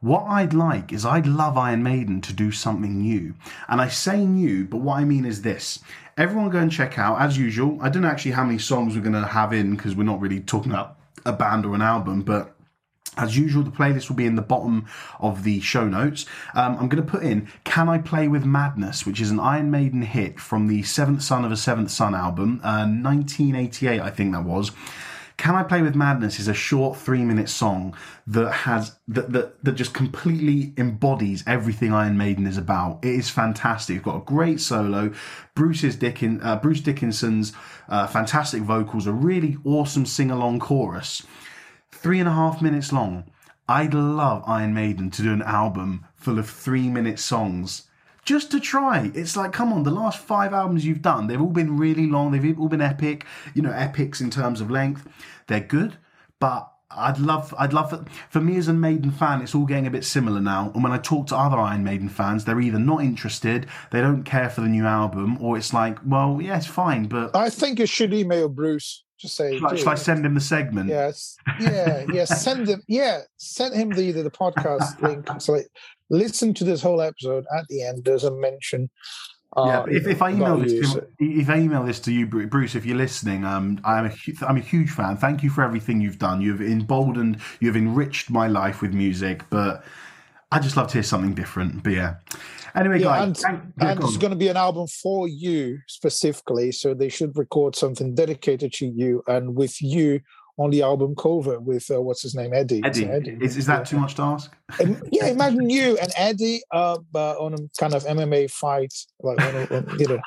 What 0.00 0.24
I'd 0.24 0.54
like 0.54 0.92
is 0.92 1.04
I'd 1.04 1.26
love 1.26 1.58
Iron 1.58 1.82
Maiden 1.82 2.22
to 2.22 2.32
do 2.32 2.50
something 2.50 3.00
new. 3.02 3.34
And 3.68 3.80
I 3.80 3.88
say 3.88 4.24
new, 4.24 4.64
but 4.64 4.78
what 4.78 4.98
I 4.98 5.04
mean 5.04 5.26
is 5.26 5.42
this. 5.42 5.80
Everyone 6.16 6.48
go 6.48 6.58
and 6.58 6.72
check 6.72 6.98
out, 6.98 7.20
as 7.20 7.36
usual. 7.36 7.78
I 7.82 7.90
don't 7.90 8.02
know 8.02 8.08
actually 8.08 8.32
how 8.32 8.44
many 8.44 8.58
songs 8.58 8.94
we're 8.94 9.02
going 9.02 9.12
to 9.12 9.26
have 9.26 9.52
in 9.52 9.76
because 9.76 9.94
we're 9.94 10.04
not 10.04 10.20
really 10.20 10.40
talking 10.40 10.72
about 10.72 10.96
a 11.26 11.32
band 11.32 11.66
or 11.66 11.74
an 11.74 11.82
album, 11.82 12.22
but 12.22 12.55
as 13.16 13.36
usual, 13.36 13.62
the 13.62 13.70
playlist 13.70 14.08
will 14.08 14.16
be 14.16 14.26
in 14.26 14.36
the 14.36 14.42
bottom 14.42 14.86
of 15.20 15.44
the 15.44 15.60
show 15.60 15.86
notes. 15.86 16.26
Um, 16.54 16.76
I'm 16.78 16.88
going 16.88 17.04
to 17.04 17.10
put 17.10 17.22
in 17.22 17.48
Can 17.64 17.88
I 17.88 17.98
Play 17.98 18.28
with 18.28 18.44
Madness, 18.44 19.06
which 19.06 19.20
is 19.20 19.30
an 19.30 19.40
Iron 19.40 19.70
Maiden 19.70 20.02
hit 20.02 20.38
from 20.38 20.66
the 20.66 20.82
Seventh 20.82 21.22
Son 21.22 21.44
of 21.44 21.52
a 21.52 21.56
Seventh 21.56 21.90
Son 21.90 22.14
album, 22.14 22.60
uh, 22.62 22.86
1988, 22.86 24.00
I 24.00 24.10
think 24.10 24.32
that 24.32 24.44
was. 24.44 24.70
Can 25.36 25.54
I 25.54 25.64
Play 25.64 25.82
with 25.82 25.94
Madness 25.94 26.38
is 26.40 26.48
a 26.48 26.54
short 26.54 26.96
three 26.96 27.22
minute 27.22 27.50
song 27.50 27.94
that 28.26 28.50
has 28.50 28.96
that, 29.08 29.32
that 29.32 29.62
that 29.64 29.72
just 29.72 29.92
completely 29.92 30.72
embodies 30.78 31.44
everything 31.46 31.92
Iron 31.92 32.16
Maiden 32.16 32.46
is 32.46 32.56
about. 32.56 33.04
It 33.04 33.14
is 33.14 33.28
fantastic. 33.28 33.96
It's 33.96 34.04
got 34.04 34.16
a 34.16 34.24
great 34.24 34.60
solo. 34.60 35.12
Bruce's 35.54 35.94
Dickin, 35.94 36.42
uh, 36.42 36.56
Bruce 36.56 36.80
Dickinson's 36.80 37.52
uh, 37.88 38.06
fantastic 38.06 38.62
vocals, 38.62 39.06
a 39.06 39.12
really 39.12 39.58
awesome 39.64 40.06
sing 40.06 40.30
along 40.30 40.60
chorus 40.60 41.22
three 42.06 42.20
and 42.20 42.28
a 42.28 42.32
half 42.32 42.62
minutes 42.62 42.92
long. 42.92 43.24
I'd 43.68 43.92
love 43.92 44.44
Iron 44.46 44.72
Maiden 44.72 45.10
to 45.10 45.22
do 45.22 45.32
an 45.32 45.42
album 45.42 46.06
full 46.14 46.38
of 46.38 46.48
three 46.48 46.88
minute 46.88 47.18
songs 47.18 47.88
just 48.24 48.48
to 48.52 48.60
try. 48.60 49.10
It's 49.12 49.36
like, 49.36 49.52
come 49.52 49.72
on, 49.72 49.82
the 49.82 49.90
last 49.90 50.20
five 50.20 50.52
albums 50.52 50.86
you've 50.86 51.02
done, 51.02 51.26
they've 51.26 51.40
all 51.40 51.48
been 51.48 51.76
really 51.76 52.06
long, 52.06 52.30
they've 52.30 52.60
all 52.60 52.68
been 52.68 52.80
epic, 52.80 53.26
you 53.54 53.62
know, 53.62 53.72
epics 53.72 54.20
in 54.20 54.30
terms 54.30 54.60
of 54.60 54.70
length. 54.70 55.08
They're 55.48 55.58
good, 55.58 55.96
but 56.38 56.70
I'd 56.92 57.18
love, 57.18 57.52
I'd 57.58 57.72
love 57.72 57.90
for, 57.90 58.04
for 58.30 58.40
me 58.40 58.56
as 58.56 58.68
a 58.68 58.72
Maiden 58.72 59.10
fan, 59.10 59.42
it's 59.42 59.56
all 59.56 59.66
getting 59.66 59.88
a 59.88 59.90
bit 59.90 60.04
similar 60.04 60.40
now. 60.40 60.70
And 60.74 60.84
when 60.84 60.92
I 60.92 60.98
talk 60.98 61.26
to 61.26 61.36
other 61.36 61.58
Iron 61.58 61.82
Maiden 61.82 62.08
fans, 62.08 62.44
they're 62.44 62.60
either 62.60 62.78
not 62.78 63.02
interested, 63.02 63.66
they 63.90 64.00
don't 64.00 64.22
care 64.22 64.48
for 64.48 64.60
the 64.60 64.68
new 64.68 64.86
album, 64.86 65.42
or 65.42 65.58
it's 65.58 65.74
like, 65.74 65.98
well, 66.06 66.38
yeah, 66.40 66.56
it's 66.56 66.66
fine, 66.68 67.08
but 67.08 67.34
I 67.34 67.50
think 67.50 67.80
you 67.80 67.86
should 67.86 68.14
email 68.14 68.48
Bruce 68.48 69.02
just 69.18 69.36
say, 69.36 69.58
should 69.58 69.66
I, 69.66 69.74
should 69.76 69.88
I, 69.88 69.94
send 69.94 70.26
him 70.26 70.34
the 70.34 70.40
segment? 70.40 70.88
Yes. 70.88 71.36
Yeah. 71.60 72.04
Yeah. 72.12 72.24
send 72.24 72.68
him. 72.68 72.82
Yeah. 72.86 73.20
Send 73.36 73.74
him 73.74 73.90
the 73.90 74.12
the, 74.12 74.22
the 74.22 74.30
podcast 74.30 75.00
link. 75.26 75.28
So 75.40 75.54
like, 75.54 75.68
listen 76.10 76.54
to 76.54 76.64
this 76.64 76.82
whole 76.82 77.00
episode. 77.00 77.44
At 77.56 77.66
the 77.68 77.82
end, 77.82 78.04
there's 78.04 78.24
a 78.24 78.30
mention. 78.30 78.90
Uh, 79.56 79.84
yeah. 79.88 79.96
If, 79.96 80.06
if 80.06 80.20
I 80.20 80.30
email 80.32 80.58
this, 80.58 80.92
to, 80.92 81.06
if 81.18 81.48
I 81.48 81.58
email 81.58 81.82
this 81.82 81.98
to 82.00 82.12
you, 82.12 82.26
Bruce, 82.26 82.74
if 82.74 82.84
you're 82.84 82.96
listening, 82.96 83.44
um, 83.44 83.80
I'm 83.84 84.06
a 84.06 84.46
I'm 84.46 84.58
a 84.58 84.60
huge 84.60 84.90
fan. 84.90 85.16
Thank 85.16 85.42
you 85.42 85.48
for 85.48 85.62
everything 85.64 86.00
you've 86.00 86.18
done. 86.18 86.42
You've 86.42 86.60
emboldened, 86.60 87.40
you've 87.60 87.76
enriched 87.76 88.30
my 88.30 88.48
life 88.48 88.82
with 88.82 88.92
music, 88.92 89.44
but 89.48 89.82
I 90.52 90.60
just 90.60 90.76
love 90.76 90.88
to 90.88 90.94
hear 90.94 91.02
something 91.02 91.34
different. 91.34 91.82
But 91.82 91.92
yeah. 91.92 92.14
Anyway, 92.74 93.00
yeah, 93.00 93.04
guys, 93.04 93.42
and, 93.44 93.72
yeah, 93.80 93.92
and 93.92 94.02
it's 94.02 94.18
going 94.18 94.32
to 94.32 94.36
be 94.36 94.48
an 94.48 94.56
album 94.56 94.86
for 94.86 95.26
you 95.28 95.78
specifically, 95.88 96.72
so 96.72 96.92
they 96.92 97.08
should 97.08 97.36
record 97.36 97.74
something 97.74 98.14
dedicated 98.14 98.72
to 98.74 98.86
you 98.86 99.22
and 99.26 99.56
with 99.56 99.80
you 99.80 100.20
on 100.58 100.70
the 100.70 100.82
album 100.82 101.14
cover 101.14 101.60
with 101.60 101.90
uh, 101.90 102.00
what's 102.00 102.22
his 102.22 102.34
name, 102.34 102.52
Eddie. 102.54 102.82
Eddie, 102.84 103.06
Eddie. 103.06 103.38
Is, 103.40 103.56
is 103.56 103.66
that 103.66 103.80
yeah. 103.80 103.84
too 103.84 103.98
much 103.98 104.14
to 104.14 104.22
ask? 104.22 104.54
And, 104.80 105.02
yeah, 105.12 105.26
imagine 105.36 105.68
you 105.68 105.98
and 105.98 106.10
Eddie 106.16 106.62
uh, 106.72 106.98
on 107.14 107.54
a 107.54 107.58
kind 107.78 107.94
of 107.94 108.04
MMA 108.04 108.50
fight, 108.50 108.92
like 109.20 109.40
on 109.40 109.54
a, 109.54 109.76
on, 109.76 109.98
you 109.98 110.08
know. 110.08 110.18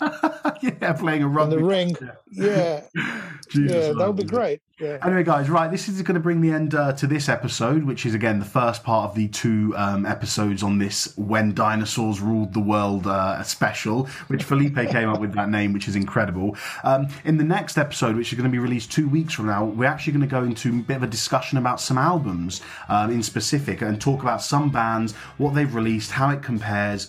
yeah, 0.62 0.92
playing 0.92 1.22
a 1.22 1.28
rugby. 1.28 1.54
In 1.54 1.60
the 1.60 1.66
ring. 1.66 1.96
Yeah. 2.00 2.12
Yeah, 2.30 2.82
yeah 3.54 3.92
that 3.92 4.04
would 4.06 4.16
be 4.16 4.24
great. 4.24 4.60
Yeah. 4.80 4.98
Anyway, 5.04 5.24
guys, 5.24 5.50
right, 5.50 5.70
this 5.70 5.88
is 5.88 6.00
going 6.02 6.14
to 6.14 6.20
bring 6.20 6.40
the 6.40 6.52
end 6.52 6.74
uh, 6.74 6.92
to 6.92 7.06
this 7.08 7.28
episode, 7.28 7.82
which 7.84 8.06
is 8.06 8.14
again 8.14 8.38
the 8.38 8.44
first 8.44 8.84
part 8.84 9.10
of 9.10 9.16
the 9.16 9.26
two 9.28 9.74
um, 9.76 10.06
episodes 10.06 10.62
on 10.62 10.78
this 10.78 11.16
"When 11.16 11.52
Dinosaurs 11.52 12.20
Ruled 12.20 12.54
the 12.54 12.60
World" 12.60 13.06
uh, 13.06 13.42
special, 13.42 14.06
which 14.28 14.44
Felipe 14.44 14.76
came 14.90 15.08
up 15.08 15.20
with 15.20 15.34
that 15.34 15.48
name, 15.48 15.72
which 15.72 15.88
is 15.88 15.96
incredible. 15.96 16.56
Um, 16.84 17.08
in 17.24 17.38
the 17.38 17.44
next 17.44 17.76
episode, 17.76 18.14
which 18.14 18.32
is 18.32 18.38
going 18.38 18.48
to 18.48 18.52
be 18.52 18.60
released 18.60 18.92
two 18.92 19.08
weeks 19.08 19.34
from 19.34 19.46
now, 19.46 19.64
we're 19.64 19.86
actually 19.86 20.12
going 20.12 20.28
to 20.28 20.30
go 20.30 20.44
into 20.44 20.68
a 20.68 20.82
bit 20.82 20.96
of 20.96 21.02
a 21.02 21.08
discussion 21.08 21.58
about 21.58 21.80
some 21.80 21.98
albums 21.98 22.60
um, 22.88 23.10
in 23.10 23.22
specific 23.22 23.82
and 23.82 24.00
talk 24.00 24.22
about 24.22 24.42
some 24.42 24.70
bands, 24.70 25.14
what 25.38 25.54
they've 25.54 25.74
released, 25.74 26.12
how 26.12 26.30
it 26.30 26.42
compares 26.42 27.08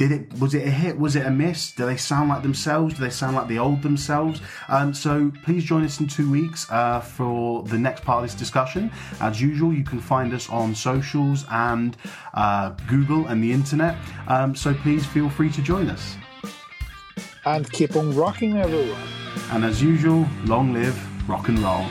did 0.00 0.12
it 0.12 0.40
was 0.40 0.54
it 0.54 0.66
a 0.66 0.70
hit? 0.70 0.98
Was 0.98 1.14
it 1.14 1.26
a 1.26 1.30
miss? 1.30 1.72
Do 1.72 1.84
they 1.84 1.98
sound 1.98 2.30
like 2.30 2.42
themselves? 2.42 2.94
Do 2.94 3.02
they 3.02 3.10
sound 3.10 3.36
like 3.36 3.48
the 3.48 3.58
old 3.58 3.82
themselves? 3.82 4.40
Um, 4.68 4.94
so 4.94 5.30
please 5.44 5.62
join 5.62 5.84
us 5.84 6.00
in 6.00 6.06
two 6.06 6.30
weeks 6.30 6.66
uh, 6.70 7.00
for 7.00 7.62
the 7.64 7.78
next 7.78 8.02
part 8.02 8.24
of 8.24 8.30
this 8.30 8.34
discussion. 8.34 8.90
As 9.20 9.42
usual 9.42 9.74
you 9.74 9.84
can 9.84 10.00
find 10.00 10.32
us 10.32 10.48
on 10.48 10.74
socials 10.74 11.44
and 11.50 11.98
uh, 12.32 12.70
google 12.88 13.26
and 13.26 13.44
the 13.44 13.52
internet. 13.52 13.94
Um, 14.26 14.56
so 14.56 14.72
please 14.72 15.04
feel 15.04 15.28
free 15.28 15.50
to 15.50 15.60
join 15.60 15.90
us. 15.90 16.16
And 17.44 17.70
keep 17.70 17.94
on 17.94 18.16
rocking 18.16 18.56
everyone. 18.56 19.06
And 19.50 19.66
as 19.66 19.82
usual 19.82 20.26
long 20.46 20.72
live 20.72 20.96
rock 21.28 21.48
and 21.50 21.58
roll 21.58 21.84